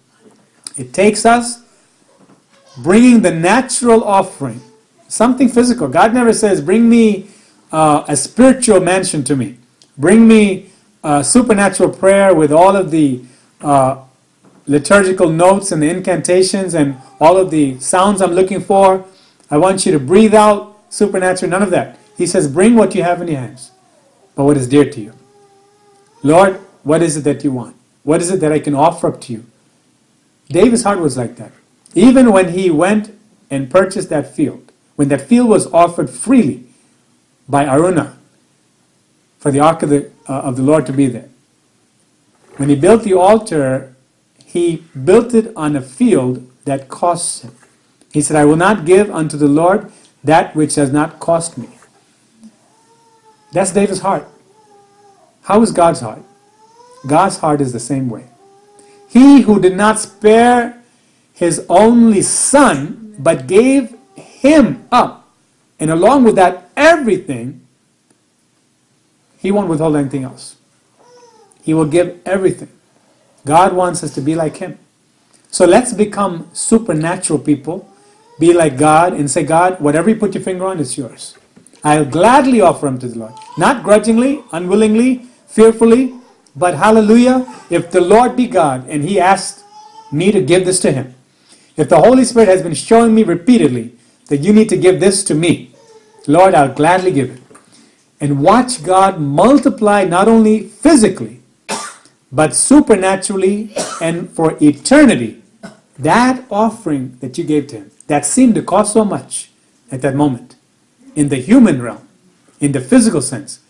It 0.76 0.92
takes 0.92 1.24
us 1.24 1.62
bringing 2.78 3.22
the 3.22 3.30
natural 3.30 4.02
offering, 4.02 4.60
something 5.08 5.48
physical. 5.48 5.88
God 5.88 6.14
never 6.14 6.32
says, 6.32 6.60
Bring 6.60 6.88
me 6.88 7.28
uh, 7.72 8.04
a 8.08 8.16
spiritual 8.16 8.80
mansion 8.80 9.24
to 9.24 9.36
me. 9.36 9.58
Bring 9.96 10.26
me 10.26 10.70
a 11.02 11.22
supernatural 11.22 11.90
prayer 11.90 12.34
with 12.34 12.52
all 12.52 12.74
of 12.76 12.90
the 12.90 13.22
uh, 13.60 14.02
liturgical 14.66 15.28
notes 15.28 15.70
and 15.72 15.82
the 15.82 15.88
incantations 15.88 16.74
and 16.74 16.96
all 17.20 17.36
of 17.36 17.50
the 17.50 17.78
sounds 17.78 18.20
I'm 18.20 18.32
looking 18.32 18.60
for. 18.60 19.04
I 19.50 19.58
want 19.58 19.86
you 19.86 19.92
to 19.92 19.98
breathe 19.98 20.34
out 20.34 20.76
supernatural, 20.88 21.50
none 21.50 21.62
of 21.62 21.70
that. 21.70 21.98
He 22.16 22.26
says, 22.26 22.48
Bring 22.48 22.74
what 22.74 22.94
you 22.94 23.02
have 23.02 23.20
in 23.22 23.28
your 23.28 23.40
hands, 23.40 23.72
but 24.34 24.44
what 24.44 24.56
is 24.56 24.68
dear 24.68 24.90
to 24.90 25.00
you. 25.00 25.12
Lord, 26.22 26.56
what 26.82 27.02
is 27.02 27.16
it 27.16 27.24
that 27.24 27.44
you 27.44 27.52
want? 27.52 27.76
What 28.02 28.20
is 28.20 28.30
it 28.30 28.40
that 28.40 28.52
I 28.52 28.58
can 28.58 28.74
offer 28.74 29.08
up 29.08 29.20
to 29.22 29.32
you? 29.32 29.44
David's 30.48 30.82
heart 30.82 30.98
was 30.98 31.16
like 31.16 31.36
that. 31.36 31.52
Even 31.94 32.32
when 32.32 32.52
he 32.52 32.70
went 32.70 33.16
and 33.50 33.70
purchased 33.70 34.08
that 34.10 34.34
field, 34.34 34.72
when 34.96 35.08
that 35.08 35.22
field 35.22 35.48
was 35.48 35.66
offered 35.72 36.10
freely 36.10 36.64
by 37.48 37.64
Araunah 37.64 38.16
for 39.38 39.50
the 39.50 39.60
ark 39.60 39.82
of 39.82 39.90
the, 39.90 40.10
uh, 40.28 40.40
of 40.40 40.56
the 40.56 40.62
Lord 40.62 40.86
to 40.86 40.92
be 40.92 41.06
there. 41.06 41.28
When 42.56 42.68
he 42.68 42.76
built 42.76 43.02
the 43.02 43.14
altar, 43.14 43.94
he 44.44 44.84
built 45.04 45.34
it 45.34 45.52
on 45.56 45.76
a 45.76 45.82
field 45.82 46.48
that 46.64 46.88
cost 46.88 47.42
him. 47.42 47.54
He 48.12 48.20
said, 48.20 48.36
I 48.36 48.44
will 48.44 48.56
not 48.56 48.84
give 48.84 49.10
unto 49.10 49.36
the 49.36 49.48
Lord 49.48 49.90
that 50.22 50.54
which 50.54 50.76
does 50.76 50.92
not 50.92 51.20
cost 51.20 51.58
me. 51.58 51.68
That's 53.52 53.72
David's 53.72 54.00
heart. 54.00 54.26
How 55.42 55.60
is 55.62 55.72
God's 55.72 56.00
heart? 56.00 56.22
God's 57.06 57.38
heart 57.38 57.60
is 57.60 57.72
the 57.72 57.80
same 57.80 58.08
way. 58.08 58.24
He 59.14 59.42
who 59.42 59.60
did 59.60 59.76
not 59.76 60.00
spare 60.00 60.82
his 61.34 61.64
only 61.68 62.20
son, 62.20 63.14
but 63.16 63.46
gave 63.46 63.94
him 64.16 64.88
up, 64.90 65.30
and 65.78 65.88
along 65.88 66.24
with 66.24 66.34
that, 66.34 66.68
everything, 66.76 67.64
he 69.38 69.52
won't 69.52 69.68
withhold 69.68 69.94
anything 69.94 70.24
else. 70.24 70.56
He 71.62 71.72
will 71.72 71.86
give 71.86 72.18
everything. 72.26 72.70
God 73.46 73.72
wants 73.72 74.02
us 74.02 74.12
to 74.14 74.20
be 74.20 74.34
like 74.34 74.56
him. 74.56 74.80
So 75.48 75.64
let's 75.64 75.92
become 75.92 76.50
supernatural 76.52 77.38
people, 77.38 77.88
be 78.40 78.52
like 78.52 78.76
God, 78.76 79.12
and 79.12 79.30
say, 79.30 79.44
God, 79.44 79.80
whatever 79.80 80.10
you 80.10 80.16
put 80.16 80.34
your 80.34 80.42
finger 80.42 80.66
on 80.66 80.80
is 80.80 80.98
yours. 80.98 81.38
I'll 81.84 82.04
gladly 82.04 82.60
offer 82.60 82.86
them 82.86 82.98
to 82.98 83.06
the 83.06 83.18
Lord. 83.20 83.34
Not 83.58 83.84
grudgingly, 83.84 84.42
unwillingly, 84.50 85.26
fearfully, 85.46 86.14
but 86.56 86.74
hallelujah, 86.74 87.46
if 87.70 87.90
the 87.90 88.00
Lord 88.00 88.36
be 88.36 88.46
God 88.46 88.88
and 88.88 89.04
He 89.04 89.18
asked 89.18 89.64
me 90.12 90.30
to 90.32 90.40
give 90.42 90.64
this 90.64 90.80
to 90.80 90.92
Him, 90.92 91.14
if 91.76 91.88
the 91.88 91.98
Holy 91.98 92.24
Spirit 92.24 92.48
has 92.48 92.62
been 92.62 92.74
showing 92.74 93.14
me 93.14 93.24
repeatedly 93.24 93.96
that 94.28 94.38
you 94.38 94.52
need 94.52 94.68
to 94.68 94.76
give 94.76 95.00
this 95.00 95.24
to 95.24 95.34
me, 95.34 95.72
Lord, 96.26 96.54
I'll 96.54 96.72
gladly 96.72 97.12
give 97.12 97.30
it. 97.30 97.42
And 98.20 98.42
watch 98.42 98.82
God 98.84 99.20
multiply 99.20 100.04
not 100.04 100.28
only 100.28 100.68
physically, 100.68 101.40
but 102.30 102.54
supernaturally 102.54 103.74
and 104.00 104.30
for 104.30 104.56
eternity 104.60 105.42
that 105.98 106.44
offering 106.50 107.16
that 107.20 107.38
you 107.38 107.44
gave 107.44 107.68
to 107.68 107.76
Him 107.76 107.90
that 108.06 108.24
seemed 108.24 108.54
to 108.54 108.62
cost 108.62 108.92
so 108.92 109.04
much 109.04 109.50
at 109.90 110.02
that 110.02 110.14
moment 110.14 110.56
in 111.14 111.28
the 111.28 111.36
human 111.36 111.80
realm, 111.80 112.06
in 112.60 112.72
the 112.72 112.80
physical 112.80 113.22
sense. 113.22 113.60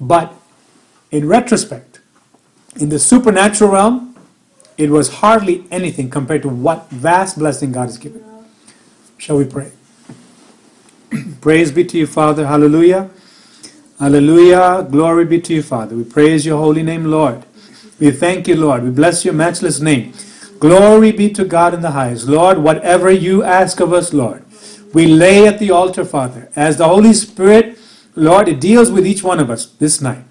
But 0.00 0.32
in 1.10 1.26
retrospect, 1.26 1.95
in 2.78 2.88
the 2.88 2.98
supernatural 2.98 3.70
realm, 3.70 4.16
it 4.76 4.90
was 4.90 5.14
hardly 5.14 5.64
anything 5.70 6.10
compared 6.10 6.42
to 6.42 6.48
what 6.48 6.90
vast 6.90 7.38
blessing 7.38 7.72
God 7.72 7.86
has 7.86 7.98
given. 7.98 8.22
Shall 9.18 9.38
we 9.38 9.44
pray? 9.44 9.72
praise 11.40 11.72
be 11.72 11.84
to 11.84 11.98
you, 11.98 12.06
Father. 12.06 12.46
Hallelujah. 12.46 13.10
Hallelujah. 13.98 14.86
Glory 14.90 15.24
be 15.24 15.40
to 15.40 15.54
you, 15.54 15.62
Father. 15.62 15.96
We 15.96 16.04
praise 16.04 16.44
your 16.44 16.58
holy 16.58 16.82
name, 16.82 17.06
Lord. 17.06 17.44
We 17.98 18.10
thank 18.10 18.46
you, 18.46 18.56
Lord. 18.56 18.82
We 18.82 18.90
bless 18.90 19.24
your 19.24 19.32
matchless 19.32 19.80
name. 19.80 20.12
Glory 20.58 21.12
be 21.12 21.30
to 21.30 21.44
God 21.44 21.72
in 21.72 21.80
the 21.80 21.92
highest. 21.92 22.26
Lord, 22.28 22.58
whatever 22.58 23.10
you 23.10 23.42
ask 23.42 23.80
of 23.80 23.92
us, 23.92 24.12
Lord, 24.12 24.44
we 24.92 25.06
lay 25.06 25.46
at 25.46 25.58
the 25.58 25.70
altar, 25.70 26.04
Father. 26.04 26.50
As 26.54 26.76
the 26.76 26.88
Holy 26.88 27.14
Spirit, 27.14 27.78
Lord, 28.14 28.48
it 28.48 28.60
deals 28.60 28.90
with 28.90 29.06
each 29.06 29.22
one 29.22 29.40
of 29.40 29.50
us 29.50 29.66
this 29.66 30.00
night. 30.00 30.24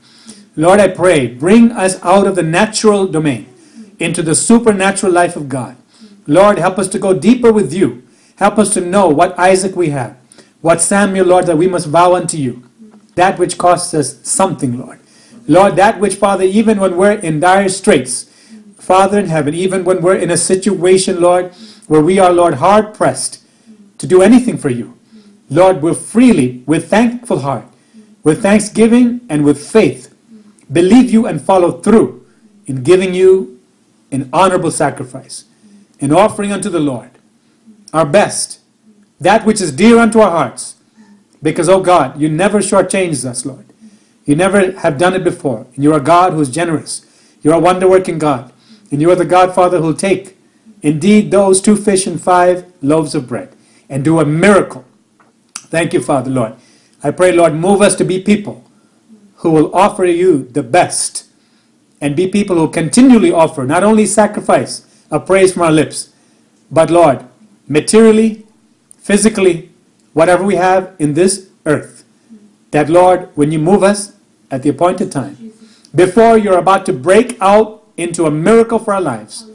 Lord, 0.56 0.80
I 0.80 0.88
pray, 0.88 1.28
bring 1.28 1.72
us 1.72 2.02
out 2.02 2.28
of 2.28 2.36
the 2.36 2.44
natural 2.44 3.08
domain 3.08 3.48
into 4.00 4.22
the 4.22 4.36
supernatural 4.36 5.12
life 5.12 5.36
of 5.36 5.50
God. 5.50 5.76
Lord, 6.28 6.58
help 6.58 6.80
us 6.80 6.88
to 6.89 7.00
go 7.00 7.13
deeper 7.13 7.52
with 7.52 7.74
you. 7.74 8.04
Help 8.38 8.58
us 8.58 8.74
to 8.74 8.82
know 8.82 9.08
what 9.10 9.38
Isaac 9.39 9.76
we 9.76 9.89
have, 9.89 10.18
what 10.62 10.82
Samuel, 10.82 11.28
Lord, 11.28 11.46
that 11.46 11.58
we 11.58 11.68
must 11.68 11.88
vow 11.88 12.15
unto 12.15 12.38
you. 12.38 12.63
That 13.15 13.39
which 13.39 13.58
costs 13.58 13.94
us 13.94 14.20
something, 14.28 14.78
Lord. 14.78 15.00
Lord, 15.48 15.76
that 15.76 16.00
which, 16.00 16.15
Father, 16.15 16.44
even 16.44 16.80
when 16.80 16.98
we're 16.98 17.13
in 17.13 17.39
dire 17.39 17.70
straits, 17.70 18.24
Father 18.78 19.20
in 19.20 19.28
heaven, 19.28 19.54
even 19.54 19.84
when 19.84 20.02
we're 20.02 20.15
in 20.15 20.32
a 20.32 20.38
situation, 20.38 21.22
Lord, 21.22 21.54
where 21.88 22.02
we 22.02 22.20
are, 22.20 22.34
Lord, 22.34 22.56
hard 22.56 22.94
pressed 22.94 23.44
to 23.98 24.08
do 24.08 24.22
anything 24.22 24.58
for 24.58 24.70
you, 24.70 24.98
Lord, 25.50 25.82
we're 25.82 25.94
freely, 25.94 26.63
with 26.65 26.89
thankful 26.89 27.39
heart, 27.39 27.65
with 28.24 28.41
thanksgiving 28.41 29.22
and 29.30 29.46
with 29.46 29.63
faith, 29.65 30.14
believe 30.71 31.12
you 31.12 31.25
and 31.25 31.41
follow 31.41 31.71
through 31.71 32.25
in 32.65 32.84
giving 32.84 33.13
you 33.13 33.60
an 34.12 34.30
honorable 34.32 34.71
sacrifice, 34.71 35.45
an 35.99 36.12
offering 36.12 36.51
unto 36.51 36.69
the 36.69 36.80
Lord, 36.80 37.12
our 37.93 38.06
best, 38.06 38.60
that 39.19 39.45
which 39.45 39.62
is 39.62 39.71
dear 39.71 39.97
unto 39.97 40.19
our 40.19 40.32
hearts. 40.32 40.75
Because, 41.41 41.69
oh 41.69 41.82
God, 41.82 42.19
you 42.19 42.30
never 42.30 42.60
shortchanged 42.60 43.25
us, 43.25 43.45
Lord. 43.45 43.65
You 44.25 44.36
never 44.36 44.71
have 44.80 44.97
done 44.97 45.13
it 45.13 45.23
before. 45.23 45.67
And 45.75 45.84
you're 45.84 45.97
a 45.97 46.01
God 46.01 46.34
who's 46.34 46.49
generous. 46.49 47.06
You're 47.43 47.54
a 47.54 47.60
wonder 47.60 47.88
working 47.88 48.17
God. 48.17 48.51
And 48.91 49.01
you 49.01 49.12
are 49.12 49.15
the 49.15 49.25
Godfather 49.25 49.80
who'll 49.80 49.93
take 49.93 50.38
indeed 50.82 51.32
those 51.32 51.62
two 51.62 51.75
fish 51.75 52.08
and 52.08 52.21
five 52.21 52.71
loaves 52.82 53.13
of 53.15 53.28
bread 53.28 53.56
and 53.89 54.04
do 54.04 54.19
a 54.19 54.25
miracle. 54.25 54.86
Thank 55.56 55.93
you, 55.93 56.01
Father, 56.01 56.32
Lord. 56.32 56.56
I 57.04 57.12
pray, 57.12 57.32
Lord, 57.32 57.54
move 57.54 57.82
us 57.82 57.95
to 57.95 58.04
be 58.04 58.19
people 58.19 58.63
who 59.45 59.51
will 59.51 59.75
offer 59.75 60.05
you 60.05 60.43
the 60.43 60.63
best 60.63 61.27
and 62.01 62.15
be 62.15 62.27
people 62.27 62.55
who 62.55 62.67
continually 62.67 63.31
offer 63.31 63.63
not 63.63 63.84
only 63.84 64.03
sacrifice 64.03 65.05
of 65.12 65.27
praise 65.27 65.53
from 65.53 65.62
our 65.62 65.71
lips, 65.71 66.12
but, 66.71 66.89
Lord, 66.89 67.23
materially, 67.67 68.47
physically, 68.97 69.69
whatever 70.13 70.43
we 70.43 70.55
have 70.55 70.95
in 70.97 71.13
this 71.13 71.49
earth, 71.67 72.03
that, 72.71 72.89
Lord, 72.89 73.29
when 73.36 73.51
you 73.51 73.60
move 73.60 73.84
us 73.84 74.13
at 74.49 74.63
the 74.63 74.69
appointed 74.69 75.12
time, 75.12 75.53
before 75.93 76.39
you're 76.39 76.58
about 76.58 76.88
to 76.88 76.93
break 76.93 77.38
out 77.39 77.84
into 77.97 78.25
a 78.25 78.31
miracle 78.31 78.79
for 78.79 78.95
our 78.95 79.01
lives, 79.01 79.45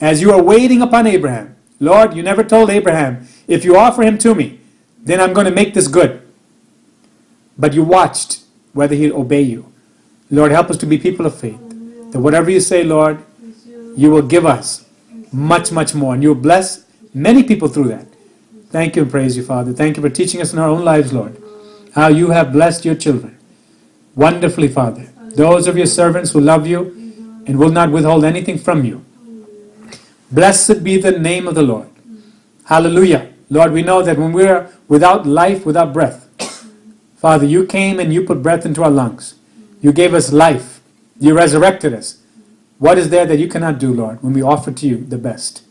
as 0.00 0.22
you 0.22 0.32
are 0.32 0.42
waiting 0.42 0.80
upon 0.80 1.06
Abraham, 1.06 1.54
Lord, 1.80 2.16
you 2.16 2.22
never 2.22 2.42
told 2.42 2.70
Abraham, 2.70 3.28
if 3.46 3.62
you 3.62 3.76
offer 3.76 4.02
him 4.02 4.16
to 4.24 4.34
me, 4.34 4.58
then 5.02 5.20
I'm 5.20 5.34
going 5.34 5.44
to 5.44 5.52
make 5.52 5.74
this 5.74 5.86
good. 5.86 6.22
But 7.58 7.74
you 7.74 7.84
watched 7.84 8.44
whether 8.72 8.94
he'll 8.94 9.16
obey 9.16 9.42
you. 9.42 9.72
Lord, 10.30 10.50
help 10.52 10.70
us 10.70 10.76
to 10.78 10.86
be 10.86 10.98
people 10.98 11.26
of 11.26 11.34
faith. 11.34 11.60
That 12.12 12.20
whatever 12.20 12.50
you 12.50 12.60
say, 12.60 12.84
Lord, 12.84 13.22
you 13.96 14.10
will 14.10 14.22
give 14.22 14.46
us 14.46 14.86
much, 15.32 15.72
much 15.72 15.94
more. 15.94 16.14
And 16.14 16.22
you'll 16.22 16.34
bless 16.34 16.84
many 17.14 17.42
people 17.42 17.68
through 17.68 17.88
that. 17.88 18.06
Thank 18.70 18.96
you 18.96 19.02
and 19.02 19.10
praise 19.10 19.36
you, 19.36 19.42
Father. 19.42 19.72
Thank 19.72 19.96
you 19.96 20.02
for 20.02 20.10
teaching 20.10 20.40
us 20.40 20.52
in 20.52 20.58
our 20.58 20.68
own 20.68 20.84
lives, 20.84 21.12
Lord, 21.12 21.42
how 21.94 22.08
you 22.08 22.30
have 22.30 22.52
blessed 22.52 22.84
your 22.84 22.94
children. 22.94 23.38
Wonderfully, 24.14 24.68
Father. 24.68 25.08
Those 25.34 25.66
of 25.66 25.76
your 25.76 25.86
servants 25.86 26.32
who 26.32 26.40
love 26.40 26.66
you 26.66 27.42
and 27.46 27.58
will 27.58 27.70
not 27.70 27.90
withhold 27.90 28.24
anything 28.24 28.58
from 28.58 28.84
you. 28.84 29.04
Blessed 30.30 30.84
be 30.84 31.00
the 31.00 31.12
name 31.12 31.48
of 31.48 31.54
the 31.54 31.62
Lord. 31.62 31.88
Hallelujah. 32.64 33.32
Lord, 33.48 33.72
we 33.72 33.82
know 33.82 34.02
that 34.02 34.18
when 34.18 34.32
we're 34.32 34.70
without 34.88 35.26
life, 35.26 35.64
without 35.64 35.94
breath, 35.94 36.27
Father, 37.18 37.44
you 37.44 37.66
came 37.66 37.98
and 37.98 38.12
you 38.12 38.24
put 38.24 38.42
breath 38.42 38.64
into 38.64 38.82
our 38.82 38.90
lungs. 38.90 39.34
You 39.80 39.92
gave 39.92 40.14
us 40.14 40.32
life. 40.32 40.80
You 41.18 41.36
resurrected 41.36 41.92
us. 41.92 42.22
What 42.78 42.96
is 42.96 43.10
there 43.10 43.26
that 43.26 43.38
you 43.38 43.48
cannot 43.48 43.78
do, 43.78 43.92
Lord, 43.92 44.22
when 44.22 44.32
we 44.32 44.42
offer 44.42 44.70
to 44.70 44.86
you 44.86 45.04
the 45.04 45.18
best? 45.18 45.64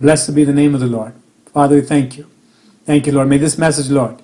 Blessed 0.00 0.34
be 0.34 0.42
the 0.44 0.52
name 0.52 0.74
of 0.74 0.80
the 0.80 0.86
Lord. 0.86 1.14
Father, 1.46 1.76
we 1.76 1.80
thank 1.80 2.18
you. 2.18 2.28
Thank 2.84 3.06
you, 3.06 3.12
Lord. 3.12 3.28
May 3.28 3.38
this 3.38 3.56
message, 3.56 3.88
Lord, 3.88 4.20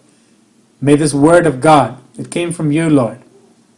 may 0.81 0.97
this 0.97 1.15
word 1.15 1.47
of 1.47 1.61
God 1.61 1.99
that 2.15 2.33
came 2.33 2.53
from 2.53 2.73
you, 2.73 2.91
Lord, 2.91 3.23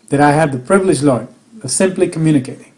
that 0.08 0.20
I 0.20 0.32
have 0.32 0.50
the 0.50 0.58
privilege, 0.58 1.02
Lord, 1.02 1.28
of 1.62 1.70
simply 1.70 2.08
communicating. 2.08 2.72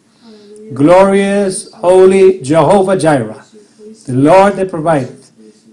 Glorious, 0.72 1.72
holy 1.74 2.40
Jehovah 2.42 2.96
Jireh, 2.98 3.44
the 4.07 4.12
Lord 4.12 4.54
that 4.54 4.70
provideth. 4.70 5.30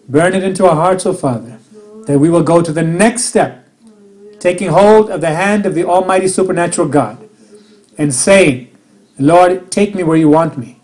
Burn 0.07 0.35
it 0.35 0.43
into 0.43 0.67
our 0.67 0.75
hearts, 0.75 1.05
O 1.05 1.13
Father, 1.13 1.57
that 2.05 2.19
we 2.19 2.29
will 2.29 2.43
go 2.43 2.61
to 2.61 2.71
the 2.71 2.83
next 2.83 3.23
step, 3.25 3.67
taking 4.41 4.67
hold 4.69 5.11
of 5.11 5.21
the 5.21 5.35
hand 5.35 5.67
of 5.67 5.75
the 5.75 5.85
Almighty 5.85 6.27
Supernatural 6.27 6.89
God, 6.89 7.29
and 7.97 8.13
saying, 8.13 8.69
Lord, 9.19 9.71
take 9.71 9.93
me 9.93 10.01
where 10.03 10.17
you 10.17 10.29
want 10.29 10.57
me. 10.57 10.79